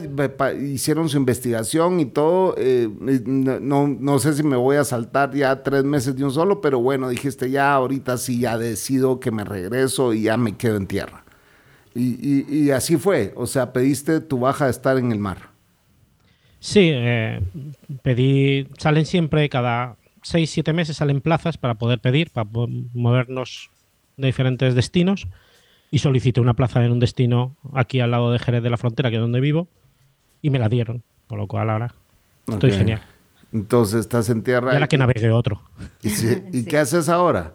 [0.61, 2.89] hicieron su investigación y todo, eh,
[3.27, 6.79] no, no, sé si me voy a saltar ya tres meses de un solo, pero
[6.79, 10.87] bueno, dijiste ya, ahorita sí, ya decido que me regreso y ya me quedo en
[10.87, 11.25] tierra.
[11.97, 15.51] Y, así fue, o sea, pediste tu baja de estar en el mar.
[16.59, 17.41] Sí, eh,
[18.03, 22.49] pedí, salen siempre cada seis, siete meses, salen plazas para poder pedir, para
[22.95, 23.71] movernos
[24.17, 25.27] de diferentes destinos
[25.91, 29.11] y solicité una plaza en un destino aquí al lado de Jerez de la Frontera,
[29.11, 29.69] que es donde vivo,
[30.43, 31.95] y me la dieron, con lo cual ahora
[32.49, 33.03] estoy genial.
[33.53, 34.73] Entonces estás en tierra.
[34.73, 35.63] Y ahora que navegue otro.
[36.03, 37.53] ¿Y, qué haces ahora?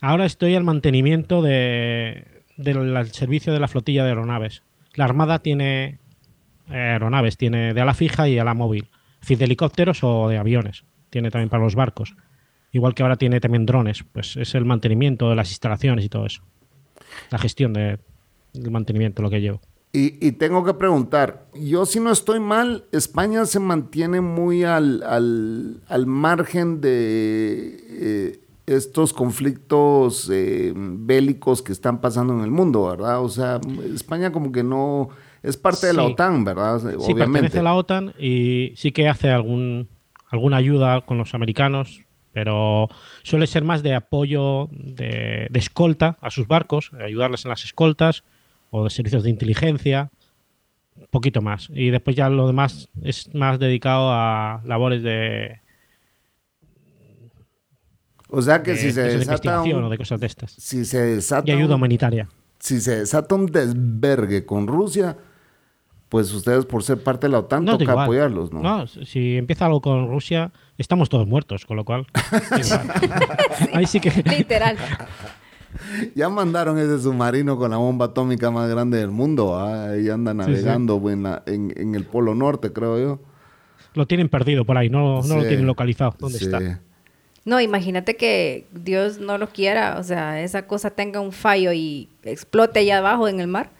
[0.00, 2.26] Ahora estoy al mantenimiento de,
[2.56, 4.62] del servicio de la flotilla de aeronaves.
[4.94, 5.98] La Armada tiene
[6.68, 8.88] aeronaves, tiene de ala fija y ala móvil.
[9.14, 10.84] Es decir, de helicópteros o de aviones.
[11.08, 12.14] Tiene también para los barcos.
[12.72, 16.26] Igual que ahora tiene también drones, pues es el mantenimiento de las instalaciones y todo
[16.26, 16.42] eso.
[17.30, 17.98] La gestión de,
[18.54, 19.60] del mantenimiento, lo que llevo.
[19.94, 26.06] Y, tengo que preguntar, yo si no estoy mal, España se mantiene muy al, al,
[26.06, 33.22] margen de eh, estos conflictos eh, bélicos que están pasando en el mundo, ¿verdad?
[33.22, 33.60] O sea,
[33.94, 35.10] España como que no
[35.42, 36.80] es parte de la OTAN, ¿verdad?
[36.98, 39.88] Sí, pertenece a la OTAN y sí que hace algún,
[40.30, 42.00] alguna ayuda con los americanos,
[42.32, 42.88] pero
[43.22, 48.24] suele ser más de apoyo de, escolta a sus barcos, ayudarles en las escoltas
[48.70, 50.10] o de servicios de inteligencia,
[50.96, 51.68] un poquito más.
[51.72, 55.60] Y después ya lo demás es más dedicado a labores de...
[58.28, 60.52] O sea que si se desata o de cosas de estas.
[60.52, 62.28] Si se desata y ayuda humanitaria.
[62.58, 65.18] Si se desata un desvergue con Rusia,
[66.12, 68.60] pues ustedes por ser parte de la OTAN toca apoyarlos, ¿no?
[68.60, 72.06] No, si empieza algo con Rusia, estamos todos muertos, con lo cual.
[73.72, 74.10] Ahí sí que.
[74.10, 74.76] Literal.
[76.14, 79.58] Ya mandaron ese submarino con la bomba atómica más grande del mundo.
[79.58, 81.02] Ahí anda navegando
[81.46, 83.20] En, el Polo Norte, creo yo.
[83.94, 86.14] Lo tienen perdido por ahí, no, no lo tienen localizado.
[86.18, 86.80] ¿Dónde está?
[87.46, 92.10] No, imagínate que Dios no lo quiera, o sea, esa cosa tenga un fallo y
[92.22, 93.70] explote allá abajo en el mar.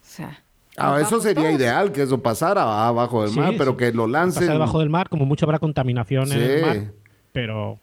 [0.00, 0.43] O sea.
[0.76, 4.48] Ah, eso sería ideal, que eso pasara abajo del mar, pero que lo lancen.
[4.48, 6.92] debajo del mar, como mucho habrá contaminación en el mar,
[7.32, 7.78] pero...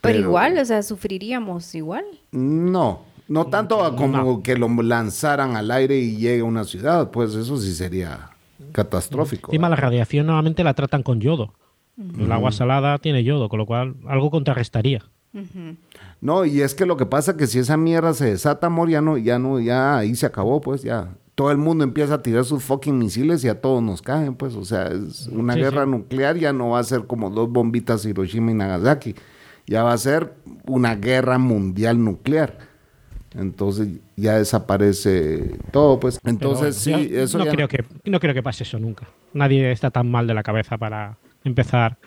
[0.00, 0.18] pero...
[0.18, 2.04] igual, o sea, sufriríamos igual.
[2.32, 7.34] No, no tanto como que lo lanzaran al aire y llegue a una ciudad, pues
[7.34, 8.30] eso sí sería
[8.72, 9.50] catastrófico.
[9.52, 11.54] Encima la radiación normalmente la tratan con yodo.
[12.18, 15.02] El agua salada tiene yodo, con lo cual algo contrarrestaría.
[16.20, 19.00] No, y es que lo que pasa que si esa mierda se desata, amor, ya
[19.00, 22.44] no, ya no, ya ahí se acabó, pues ya todo el mundo empieza a tirar
[22.44, 26.36] sus fucking misiles y a todos nos caen, pues, o sea, es una guerra nuclear
[26.36, 29.14] ya no va a ser como dos bombitas Hiroshima y Nagasaki,
[29.64, 30.34] ya va a ser
[30.66, 32.58] una guerra mundial nuclear.
[33.36, 36.18] Entonces ya desaparece todo, pues.
[36.24, 39.06] Entonces sí, eso no creo que no creo que pase eso nunca.
[39.32, 41.98] Nadie está tan mal de la cabeza para empezar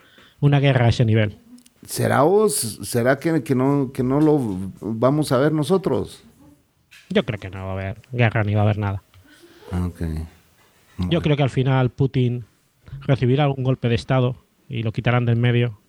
[0.42, 1.38] una guerra a ese nivel.
[1.86, 2.80] ¿Será vos?
[2.84, 4.42] ¿Será que, que, no, que no lo
[4.82, 6.22] vamos a ver nosotros?
[7.10, 9.04] Yo creo que no va a haber guerra ni va a haber nada.
[9.72, 10.28] Okay.
[11.10, 12.46] Yo creo que al final Putin
[13.02, 14.36] recibirá algún golpe de Estado
[14.68, 15.80] y lo quitarán del medio.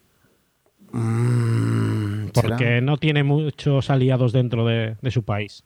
[0.93, 5.65] Mm, porque no tiene muchos aliados dentro de, su país.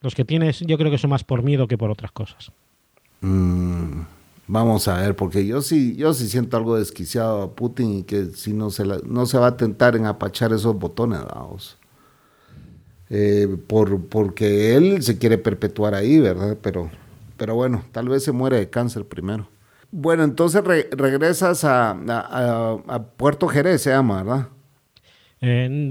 [0.00, 2.52] Los que tienes, yo creo que son más por miedo que por otras cosas.
[3.22, 4.02] Mm,
[4.46, 8.26] vamos a ver, porque yo sí, yo sí siento algo desquiciado a Putin y que
[8.26, 11.78] si no se, no se va a tentar en apachar esos botones, vamos.
[13.08, 16.56] Eh, por, porque él se quiere perpetuar ahí, ¿verdad?
[16.60, 16.90] Pero,
[17.36, 19.48] pero bueno, tal vez se muere de cáncer primero.
[19.92, 21.96] Bueno, entonces regresas a,
[23.16, 24.48] Puerto Jerez, se llama, ¿verdad?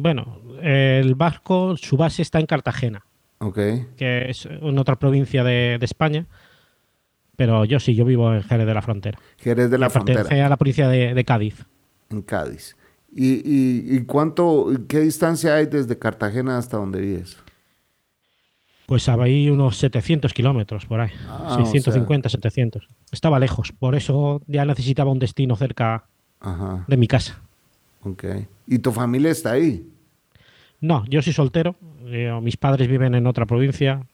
[0.02, 3.06] bueno, el barco, su base está en Cartagena.
[3.40, 3.58] Ok.
[3.96, 6.26] Que es en otra provincia de, España.
[7.38, 9.18] Pero yo sí, yo vivo en Jerez de la Frontera.
[9.38, 10.46] Jerez de la Frontera.
[10.46, 11.66] a la provincia de Cádiz.
[12.10, 12.76] En Cádiz.
[13.18, 17.38] ¿Y, y, cuánto, qué distancia hay desde Cartagena hasta donde vives?
[18.88, 21.12] Pues ahí unos 700 kilómetros por ahí.
[21.56, 22.88] 650, ah, 700.
[23.14, 26.04] Estaba lejos, por eso ya necesitaba un destino cerca
[26.88, 27.42] de mi casa.
[28.04, 28.26] Ok.
[28.68, 29.90] ¿Y tu familia está ahí?
[30.82, 31.78] No, yo soy soltero.
[32.08, 34.06] Eh, mis padres viven en otra provincia.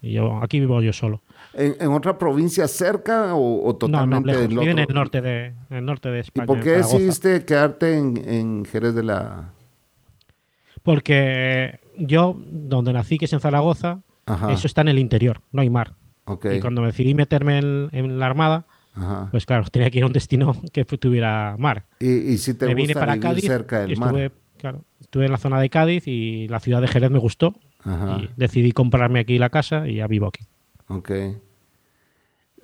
[0.00, 1.20] y yo, aquí vivo yo solo.
[1.56, 6.20] ¿En, otra provincia cerca o, totalmente no, no, en el norte de, el norte de
[6.20, 6.44] España.
[6.44, 9.52] ¿Y por qué decidiste quedarte en, Jerez de la...?
[10.82, 14.00] Porque yo, donde nací, que es en Zaragoza,
[14.50, 15.94] eso está en el interior, no hay mar.
[16.52, 18.66] Y cuando me decidí meterme en, la Armada,
[19.30, 21.86] pues claro, tenía que ir a un destino que tuviera mar.
[22.00, 25.60] ¿Y, si te me vine para Cádiz, cerca del estuve, Claro, estuve en la zona
[25.60, 27.54] de Cádiz y la ciudad de Jerez me gustó.
[27.86, 30.42] Y decidí comprarme aquí la casa y ya vivo aquí.
[30.88, 31.10] Ok.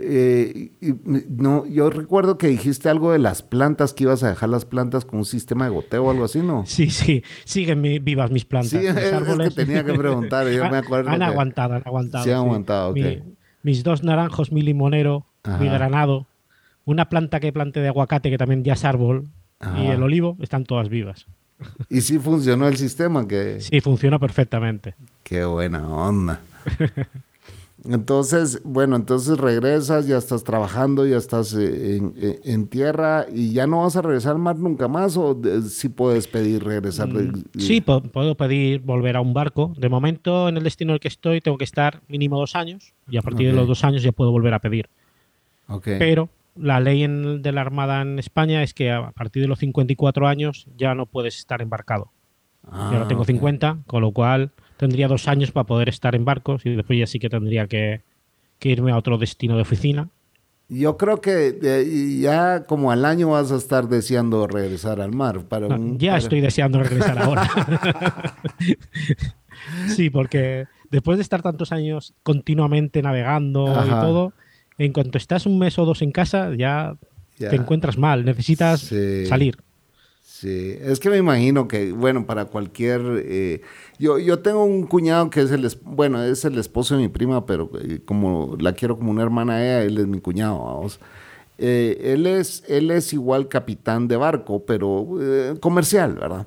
[0.02, 0.70] Eh,
[1.28, 5.04] no, yo recuerdo que dijiste algo de las plantas, que ibas a dejar las plantas
[5.04, 6.64] con un sistema de goteo o algo así, ¿no?
[6.66, 8.70] Sí, sí, siguen vivas mis plantas.
[8.70, 11.10] Sí, es, que tenía que preguntar, yo me acuerdo.
[11.10, 12.24] Han aguantado, han aguantado.
[12.24, 12.94] Sí, han aguantado,
[13.62, 15.26] mis dos naranjos, mi limonero,
[15.58, 16.26] mi granado,
[16.86, 19.28] una planta que planté de aguacate que también ya es árbol,
[19.76, 21.26] y el olivo, están todas vivas.
[21.90, 23.28] ¿Y sí funcionó el sistema?
[23.28, 24.94] que Sí, funcionó perfectamente.
[25.22, 26.40] Qué buena onda.
[27.88, 33.66] Entonces, bueno, entonces regresas, ya estás trabajando, ya estás eh, eh, en, tierra y ya
[33.66, 37.08] no vas a regresar al mar nunca más o sí puedes pedir regresar.
[37.08, 39.72] Mm, sí, puedo pedir volver a un barco.
[39.78, 42.92] De momento, en el destino en el que estoy, tengo que estar mínimo dos años
[43.08, 44.88] y a partir de los dos años ya puedo volver a pedir.
[45.82, 50.26] Pero la ley de la Armada en España es que a partir de los 54
[50.26, 52.10] años ya no puedes estar embarcado.
[52.70, 54.50] Ah, yo ahora tengo 50, con lo cual
[54.80, 58.00] tendría dos años para poder estar en barcos y después ya sí que tendría que,
[58.62, 60.08] irme a otro destino de oficina.
[60.70, 65.42] Yo creo que ya como al año vas a estar deseando regresar al mar.
[65.44, 65.68] Para
[65.98, 67.50] ya estoy deseando regresar ahora.
[69.88, 74.32] sí, porque después de estar tantos años continuamente navegando y todo,
[74.78, 76.96] en cuanto estás un mes o dos en casa, ya,
[77.36, 78.90] te encuentras mal, necesitas
[79.28, 79.58] salir.
[80.40, 83.02] Sí, es que me imagino que, bueno, para cualquier...
[83.26, 83.60] Eh,
[83.98, 87.44] yo, yo tengo un cuñado que es el, bueno, es el esposo de mi prima,
[87.44, 90.98] pero eh, como la quiero como una hermana ella, él es mi cuñado, vamos.
[91.58, 95.06] Eh, él, es, él es igual capitán de barco, pero
[95.60, 96.46] comercial, ¿verdad?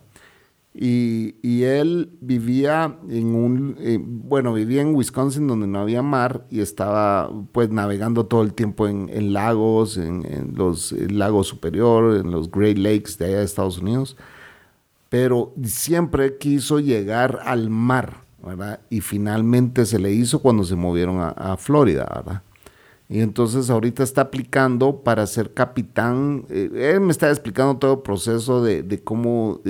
[0.75, 6.47] Y, y, él vivía en un, eh, bueno, vivía en Wisconsin donde no había mar
[6.49, 12.31] y estaba pues navegando todo el tiempo en, en lagos, en, los lagos superior, en
[12.31, 14.17] los Great Lakes de allá de Estados Unidos,
[15.09, 18.79] pero siempre quiso llegar al mar, ¿verdad?
[18.89, 22.41] Y finalmente se le hizo cuando se movieron a, a Florida, ¿verdad?
[23.13, 26.47] Y entonces ahorita está aplicando para ser capitán.
[26.49, 29.61] Eh, él me está explicando todo el proceso de, de cómo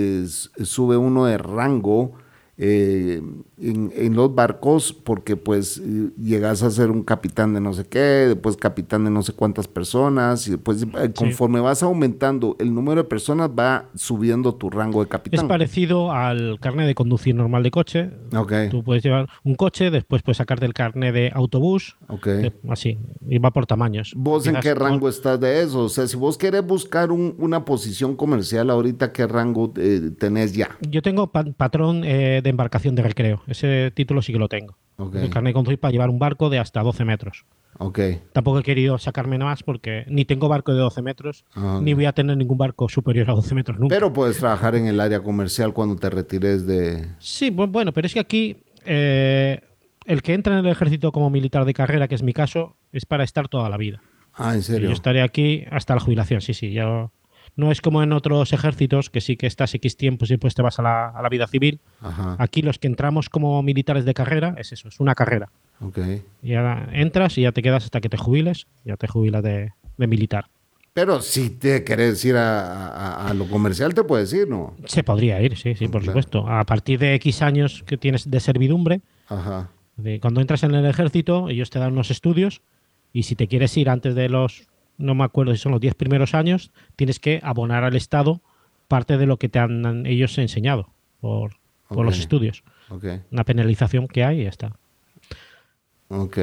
[0.63, 2.13] sube uno de rango
[2.57, 3.21] eh,
[3.63, 5.81] en, los barcos porque pues
[6.17, 9.67] llegas a ser un capitán de no sé qué, después capitán de no sé cuántas
[9.67, 15.03] personas y después eh, conforme vas aumentando el número de personas va subiendo tu rango
[15.03, 15.45] de capitán.
[15.45, 18.11] Es parecido al carnet de conducir normal de coche.
[18.35, 18.69] Okay.
[18.69, 22.51] Tú puedes llevar un coche, después puedes sacarte el carnet de autobús, okay.
[22.69, 24.13] así, y va por tamaños.
[24.15, 25.85] ¿Vos en qué rango estás de eso?
[25.85, 30.77] O sea, si vos querés buscar una posición comercial ahorita, ¿qué rango eh, tenés ya?
[30.81, 33.41] Yo tengo patrón de embarcación de recreo.
[33.53, 34.77] Ese título sí que lo tengo.
[34.99, 37.45] El carnet de conducir para llevar un barco de hasta 12 metros.
[37.79, 38.21] Okay.
[38.33, 42.05] Tampoco he querido sacarme más porque ni tengo barco de 12 metros, ah, ni voy
[42.05, 43.95] a tener ningún barco superior a 12 metros nunca.
[43.95, 47.07] Pero puedes trabajar en el área comercial cuando te retires de...
[47.17, 49.59] Sí, bueno, pero es que aquí eh,
[50.05, 53.05] el que entra en el ejército como militar de carrera, que es mi caso, es
[53.05, 54.01] para estar toda la vida.
[54.35, 54.89] Ah, ¿en serio?
[54.89, 56.71] yo estaré aquí hasta la jubilación, sí, sí.
[56.71, 57.11] Yo,
[57.55, 60.61] no es como en otros ejércitos, que sí que estás X tiempo y después te
[60.61, 61.79] vas a la, vida civil.
[62.37, 65.49] Aquí los que entramos como militares de carrera es eso, es una carrera.
[65.79, 66.23] Okay.
[66.41, 70.47] Ya entras y ya te quedas hasta que te jubiles, ya te jubilas de, militar.
[70.93, 74.75] Pero si te querés ir a, lo comercial, te puedes ir, ¿no?
[74.85, 76.47] Se podría ir, sí, sí, por supuesto.
[76.47, 79.01] A partir de X años que tienes de servidumbre,
[80.21, 82.61] cuando entras en el ejército, ellos te dan unos estudios
[83.11, 84.67] y si te quieres ir antes de los
[84.97, 88.41] no me acuerdo si son los 10 primeros años, tienes que abonar al Estado
[88.87, 90.89] parte de lo que te han ellos enseñado
[91.19, 91.55] por,
[91.89, 92.63] los estudios.
[93.31, 94.75] Una penalización que hay y ya está.
[96.09, 96.37] Ok.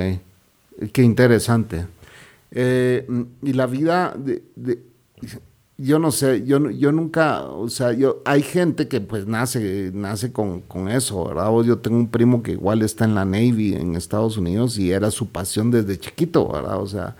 [0.92, 1.86] Qué interesante.
[2.51, 3.07] Eh,
[3.42, 4.42] y la vida de,
[5.76, 10.32] yo no sé, yo, yo nunca, o sea, yo, hay gente que pues nace, nace
[10.32, 11.51] con, con, eso, ¿verdad?
[11.62, 15.11] Yo tengo un primo que igual está en la Navy en Estados Unidos y era
[15.11, 16.80] su pasión desde chiquito, ¿verdad?
[16.80, 17.16] O sea,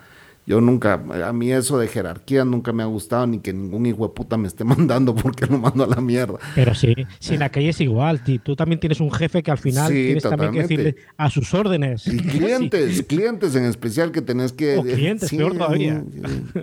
[0.51, 4.09] yo nunca, a mí eso de jerarquía nunca me ha gustado, ni que ningún hijo
[4.09, 6.40] de puta me esté mandando porque lo mando a la mierda.
[6.57, 9.59] Pero sí, si en la calle es igual, tú también tienes un jefe que al
[9.59, 12.05] final tienes también que decirle a sus órdenes.
[12.09, 14.76] Y clientes, clientes en especial que tenés que...
[14.76, 16.03] O clientes, peor todavía.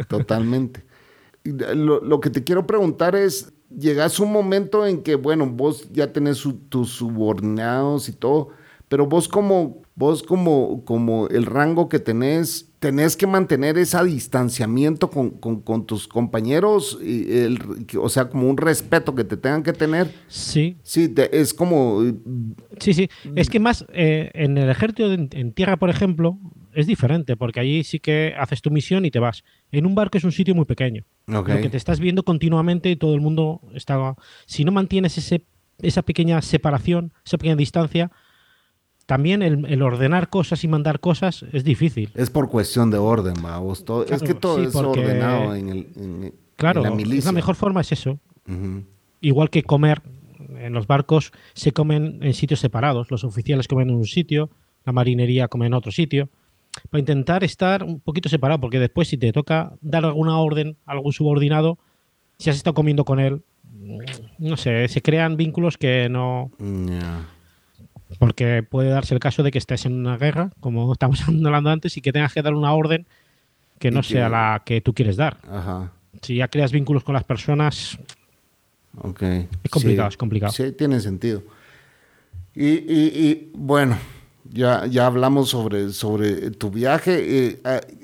[0.09, 0.83] totalmente.
[1.45, 6.11] Lo, lo, que te quiero preguntar es, llegas un momento en que, bueno, vos ya
[6.11, 8.49] tenés tus subordinados y todo,
[8.89, 15.09] pero vos como, vos como, como el rango que tenés, tenés que mantener ese distanciamiento
[15.09, 17.59] con, tus compañeros, y el,
[17.99, 20.09] o sea, como un respeto que te tengan que tener.
[20.29, 20.77] Sí.
[20.83, 22.01] Sí, es como...
[22.79, 23.09] Sí, sí.
[23.35, 26.39] Es que más eh, en el ejército en, tierra, por ejemplo,
[26.73, 29.43] es diferente, porque allí sí que haces tu misión y te vas.
[29.73, 31.03] En un barco es un sitio muy pequeño.
[31.25, 34.15] Lo que te estás viendo continuamente y todo el mundo está...
[34.45, 35.43] Si no mantienes ese,
[35.81, 38.13] esa pequeña separación, esa pequeña distancia,
[39.07, 42.11] también el, ordenar cosas y mandar cosas es difícil.
[42.13, 43.85] Es por cuestión de orden, vamos.
[43.85, 48.19] Todo, es que todo es ordenado en, el, claro, la La mejor forma es eso.
[49.21, 50.01] Igual que comer
[50.59, 53.09] en los barcos, se comen en sitios separados.
[53.09, 54.49] Los oficiales comen en un sitio,
[54.85, 56.29] la marinería come en otro sitio.
[56.89, 60.91] Para intentar estar un poquito separado, porque después si te toca dar alguna orden a
[60.91, 61.79] algún subordinado,
[62.37, 63.41] si has estado comiendo con él,
[64.37, 66.51] no sé, se crean vínculos que no...
[68.19, 71.97] Porque puede darse el caso de que estés en una guerra, como estamos hablando antes,
[71.97, 73.05] y que tengas que dar una orden
[73.79, 75.37] que no sea la que tú quieres dar.
[76.21, 77.99] Si ya creas vínculos con las personas,
[78.97, 79.47] okay.
[79.63, 80.51] es complicado, es complicado.
[80.51, 81.43] Sí, tiene sentido.
[82.59, 83.97] Y, bueno,
[84.51, 87.49] ya, ya hablamos sobre, sobre tu viaje.
[87.49, 87.61] Eh,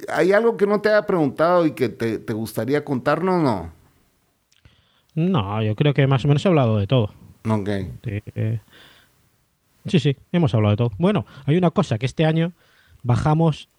[0.10, 3.72] ¿Hay algo que no te haya preguntado y que te, gustaría contarnos o no?
[5.16, 7.12] No, yo creo que más o menos he hablado de todo.
[7.50, 7.70] Ok.
[8.06, 8.60] Eh,
[9.86, 10.92] Sí, sí, hemos hablado de todo.
[10.98, 12.54] Bueno, hay una cosa que este año
[13.04, 13.70] bajamos,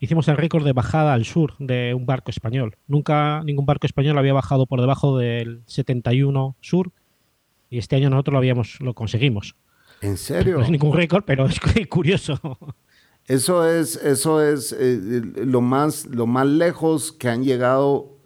[0.00, 2.76] hicimos el récord de bajada al sur de un barco español.
[2.88, 6.90] Nunca ningún barco español había bajado por debajo del 71 sur
[7.70, 9.56] y este año nosotros lo habíamos, lo conseguimos.
[10.00, 10.58] ¿En serio?
[10.58, 12.40] No es ningún récord, pero es curioso.
[13.26, 18.18] Eso es, eso es eh, lo más, lo más lejos que han llegado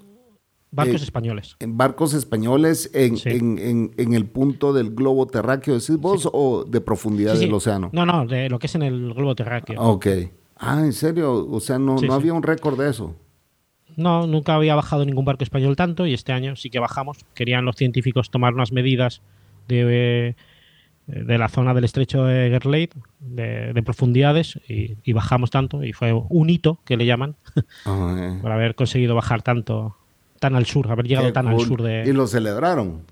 [0.76, 1.56] Barcos eh, españoles.
[1.58, 7.52] En barcos españoles en, el punto del globo terráqueo, decís vos, o de profundidad del
[7.54, 7.88] océano?
[7.92, 9.80] No, no, de lo que es en el globo terráqueo.
[9.80, 10.06] Ok.
[10.58, 11.48] Ah, ¿en serio?
[11.50, 13.16] O sea, no, no había un récord de eso.
[13.96, 17.24] No, nunca había bajado ningún barco español tanto y este año sí que bajamos.
[17.34, 19.22] Querían los científicos tomar unas medidas
[19.68, 20.36] de,
[21.06, 25.82] de la zona del estrecho de Gerleid, de, profundidades, y, bajamos tanto.
[25.82, 27.36] Y fue un hito, que le llaman,
[27.86, 28.38] ah, eh.
[28.42, 29.96] por haber conseguido bajar tanto
[30.38, 32.04] tan al sur, haber llegado tan al sur de...
[32.06, 33.02] ¿Y lo celebraron?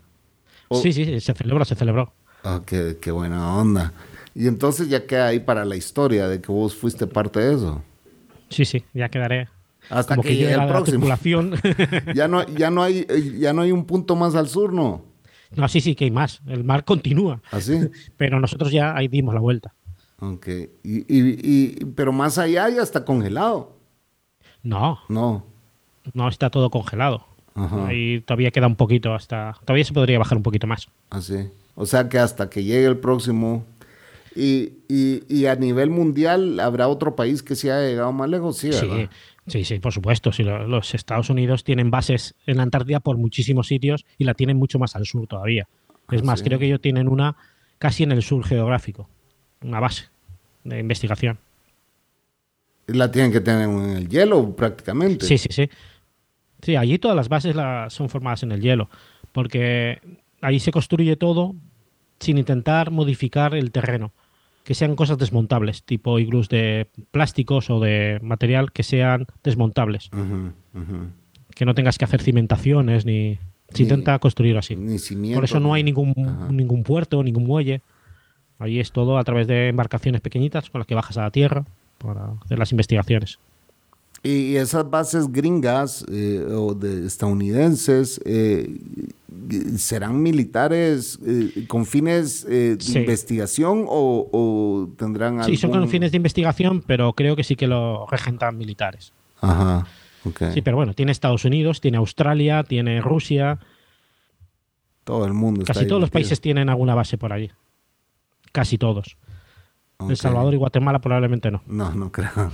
[0.71, 2.13] Sí, sí, se celebró, se celebró.
[2.43, 3.93] Ah, qué, buena onda.
[4.35, 7.83] Y entonces ya queda ahí para la historia de que vos fuiste parte de eso.
[8.51, 9.49] Sí, sí, ya quedaré.
[9.91, 11.07] Hasta que, llegue el próximo.
[12.15, 13.07] ya, no, ya, no hay,
[13.39, 15.05] ya no hay un punto más al sur, ¿no?
[15.57, 16.41] No, sí, sí, que hay más.
[16.47, 17.41] El mar continúa.
[17.51, 17.75] ¿Así?
[17.75, 19.75] ¿Ah, pero nosotros ya ahí dimos la vuelta.
[20.21, 20.49] Ok.
[20.83, 23.77] Y, y, pero más allá ya está congelado.
[24.63, 24.99] No.
[25.09, 25.47] No.
[26.13, 27.27] No está todo congelado.
[27.55, 29.57] Ahí todavía queda un poquito hasta.
[29.65, 30.89] Todavía se podría bajar un poquito más.
[31.11, 31.37] Así.
[31.37, 33.65] Ah, o sea que hasta que llegue el próximo.
[34.37, 38.57] Y, y, a nivel mundial, ¿habrá otro país que se haya llegado más lejos?
[38.57, 39.09] Sí, sí,
[39.47, 40.33] sí, sí, por supuesto.
[40.33, 44.57] Sí, los Estados Unidos tienen bases en la Antártida por muchísimos sitios y la tienen
[44.57, 45.69] mucho más al sur todavía.
[46.11, 47.37] Es ah, más, creo que ellos tienen una
[47.79, 49.09] casi en el sur geográfico,
[49.63, 50.07] una base
[50.65, 51.39] de investigación.
[52.89, 55.27] La tienen que tener en el hielo prácticamente.
[55.27, 55.71] Sí, sí, sí.
[56.65, 57.55] Sí, allí todas las bases
[57.89, 58.89] son formadas en el hielo,
[59.33, 60.01] porque
[60.41, 61.55] allí se construye todo
[62.21, 64.13] sin intentar modificar el terreno,
[64.63, 70.09] que sean cosas desmontables, tipo iglús de plásticos o de material que sean desmontables.
[71.55, 73.39] Que no tengas que hacer cimentaciones ni...
[73.69, 74.75] Se intenta construir así.
[75.35, 76.15] Por eso no hay ningún,
[76.51, 77.83] ningún puerto, ningún muelle.
[78.59, 81.67] Allí es todo a través de embarcaciones pequeñitas con las que bajas a la tierra
[81.99, 83.39] para hacer las investigaciones.
[84.25, 88.81] Y esas bases gringas eh, o de estadounidenses eh,
[89.77, 95.55] serán militares eh, con fines de investigación o, tendrán algún...
[95.55, 99.13] Sí, son con fines de investigación, pero creo que sí que lo regentan militares.
[99.43, 99.87] Ajá.
[100.55, 103.59] Sí, pero bueno, tiene Estados Unidos, tiene Australia, tiene Rusia.
[105.05, 105.65] Todo el mundo.
[105.67, 107.51] Casi todos los países tienen alguna base por allí.
[108.53, 109.19] Casi todos.
[110.01, 111.63] El Salvador y Guatemala probablemente no.
[111.67, 112.31] No, no creo.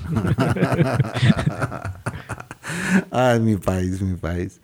[3.11, 4.61] Ay, mi país, mi país.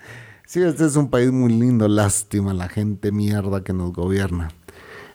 [0.46, 1.88] Sí, este es un país muy lindo.
[1.88, 4.50] Lástima la gente mierda que nos gobierna.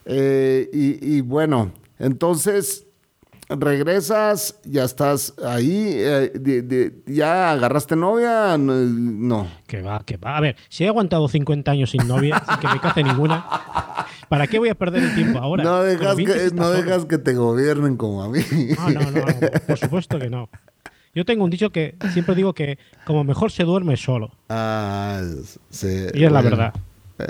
[0.04, 2.86] Eh, y, bueno, entonces
[3.58, 9.48] regresas, ya estás ahí, eh, ya agarraste novia, no.
[9.66, 10.36] Que va, que va.
[10.36, 13.46] A ver, si he aguantado 50 años sin novia, sin que me case ninguna,
[14.28, 15.64] ¿para qué voy a perder el tiempo ahora?
[15.64, 18.40] No dejas, que, no dejas que te gobiernen como a mí.
[18.78, 19.24] No, no, no,
[19.66, 20.48] por supuesto que no.
[21.14, 24.30] Yo tengo un dicho que siempre digo que como mejor se duerme solo.
[24.48, 25.20] Ah,
[25.70, 26.06] sí.
[26.14, 26.74] Y es la verdad.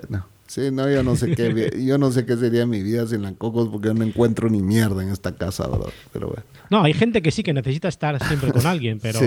[0.08, 0.31] no.
[0.52, 3.32] Sí, no, yo no sé qué, yo no sé qué sería mi vida sin la
[3.32, 5.88] cocos porque yo no encuentro ni mierda en esta casa, ¿verdad?
[6.12, 6.42] Pero bueno.
[6.68, 9.18] No, hay gente que sí que necesita estar siempre con alguien, pero...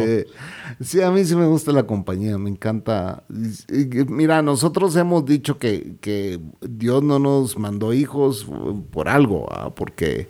[0.79, 3.23] Sí, a mí sí me gusta la compañía, me encanta.
[4.07, 8.45] Mira, nosotros hemos dicho que, que Dios no nos mandó hijos
[8.91, 10.29] por algo, porque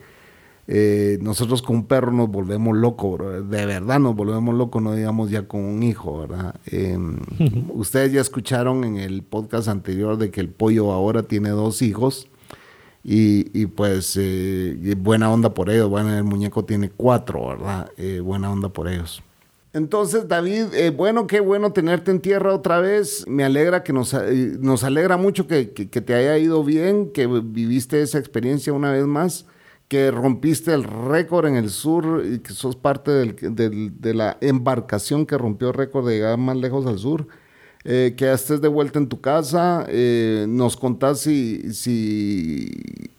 [0.68, 5.30] eh, nosotros con un perro nos volvemos locos, de verdad nos volvemos locos, no digamos
[5.30, 6.56] ya con un hijo, ¿verdad?
[6.66, 7.18] Em,
[7.74, 12.28] ustedes ya escucharon en el podcast anterior de que el pollo ahora tiene dos hijos
[13.04, 17.92] y, pues eh, buena onda por ellos, bueno, el muñeco tiene cuatro, ¿verdad?
[17.98, 19.22] Eh, buena onda por ellos.
[19.74, 23.26] Entonces, David, bueno, qué bueno tenerte en tierra otra vez.
[23.28, 24.16] Me alegra que nos,
[24.60, 29.06] nos alegra mucho que, que, te haya ido bien, que viviste esa experiencia una vez
[29.06, 29.46] más
[29.88, 35.38] que rompiste el récord en el sur y que sos parte de la embarcación que
[35.38, 37.28] rompió el récord de llegar más lejos al sur.
[37.88, 42.68] Eh, que estés de vuelta en tu casa, eh, nos contás si, si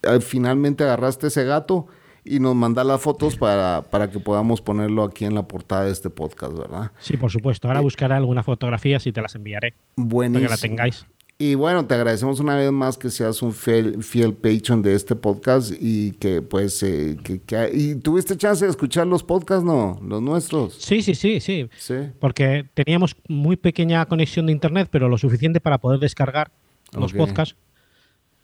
[0.02, 1.86] eh, finalmente agarraste ese gato
[2.24, 5.92] y nos mandas las fotos para, para que podamos ponerlo aquí en la portada de
[5.92, 6.90] este podcast, ¿verdad?
[6.98, 7.68] Sí, por supuesto.
[7.68, 9.74] Ahora buscaré alguna fotografía y te las enviaré.
[9.94, 10.48] Buenísimo.
[10.48, 11.06] Para que la tengáis.
[11.38, 15.14] Y bueno, te agradecemos una vez más que seas un fiel, fiel patron de este
[15.14, 20.00] podcast y que pues, eh, que, ¿y tuviste chance de escuchar los podcasts, no?
[20.02, 20.74] Los nuestros.
[20.74, 21.94] Sí, sí, sí, sí, sí.
[22.20, 26.50] Porque teníamos muy pequeña conexión de internet, pero lo suficiente para poder descargar
[26.92, 27.54] los podcasts.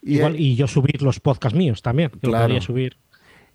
[0.02, 2.60] Y, Igual, y yo subir los podcasts míos también, que claro.
[2.60, 2.98] subir.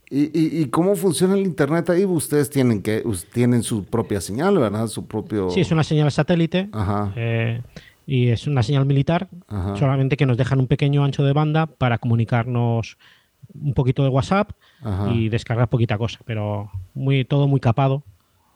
[0.09, 2.05] ¿Y, y, cómo funciona el internet ahí?
[2.05, 4.88] Ustedes tienen que tienen su propia señal, ¿verdad?
[4.88, 5.49] Su propio...
[5.49, 6.69] Sí, es una señal satélite.
[6.71, 7.11] Ajá.
[7.17, 7.61] Eh,
[8.08, 9.28] y es una señal militar,
[9.76, 12.97] solamente que nos dejan un pequeño ancho de banda para comunicarnos
[13.53, 14.51] un poquito de WhatsApp
[15.12, 18.03] y descargar poquita cosa, pero muy todo muy capado,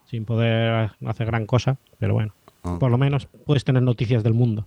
[0.09, 2.33] sin poder hacer gran cosa, pero bueno,
[2.79, 4.65] por lo menos puedes tener noticias del mundo.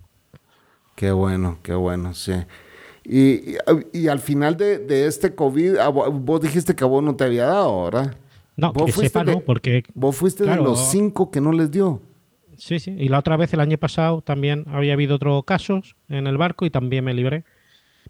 [0.96, 2.34] Qué bueno, qué bueno, sí.
[3.06, 3.56] Y,
[3.92, 5.76] y, al final de, de, este COVID,
[6.12, 8.16] vos dijiste que a vos no te había dado, ¿verdad?
[8.56, 9.82] No, que sepa, no, porque...
[9.94, 12.00] Vos fuiste de los cinco que no les dio.
[12.58, 12.94] Sí, sí.
[12.98, 16.66] Y la otra vez, el año pasado, también había habido otros casos en el barco
[16.66, 17.44] y también me libré.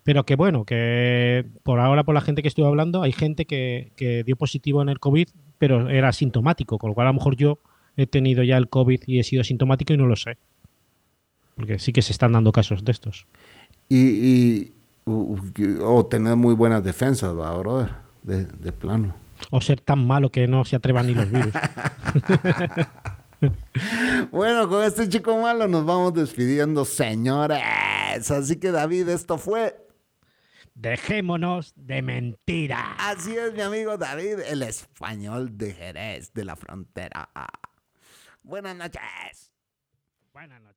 [0.02, 3.92] Pero que bueno, que por ahora, por la gente que estuve hablando, hay gente que,
[3.96, 5.28] que dio positivo en el COVID,
[5.58, 7.58] pero era asintomático, con lo cual a lo mejor yo
[7.96, 10.36] he tenido ya el COVID y he sido asintomático y no lo sé.
[11.56, 13.26] Porque sí que se están dando casos de estos.
[13.88, 14.72] Y,
[15.06, 17.90] o tener muy buenas defensas, ¿va, brother?
[18.22, 19.14] De, de plano.
[19.50, 21.52] O ser tan malo que no se atrevan ni los virus.
[24.30, 27.60] bueno, con este chico malo nos vamos despidiendo, señores.
[28.30, 29.76] Así que David, esto fue...
[30.74, 32.96] Dejémonos de mentira.
[32.98, 37.30] Así es, mi amigo David, el español de Jerez, de la frontera.
[38.42, 39.52] Buenas noches.
[40.32, 40.73] Buenas noches.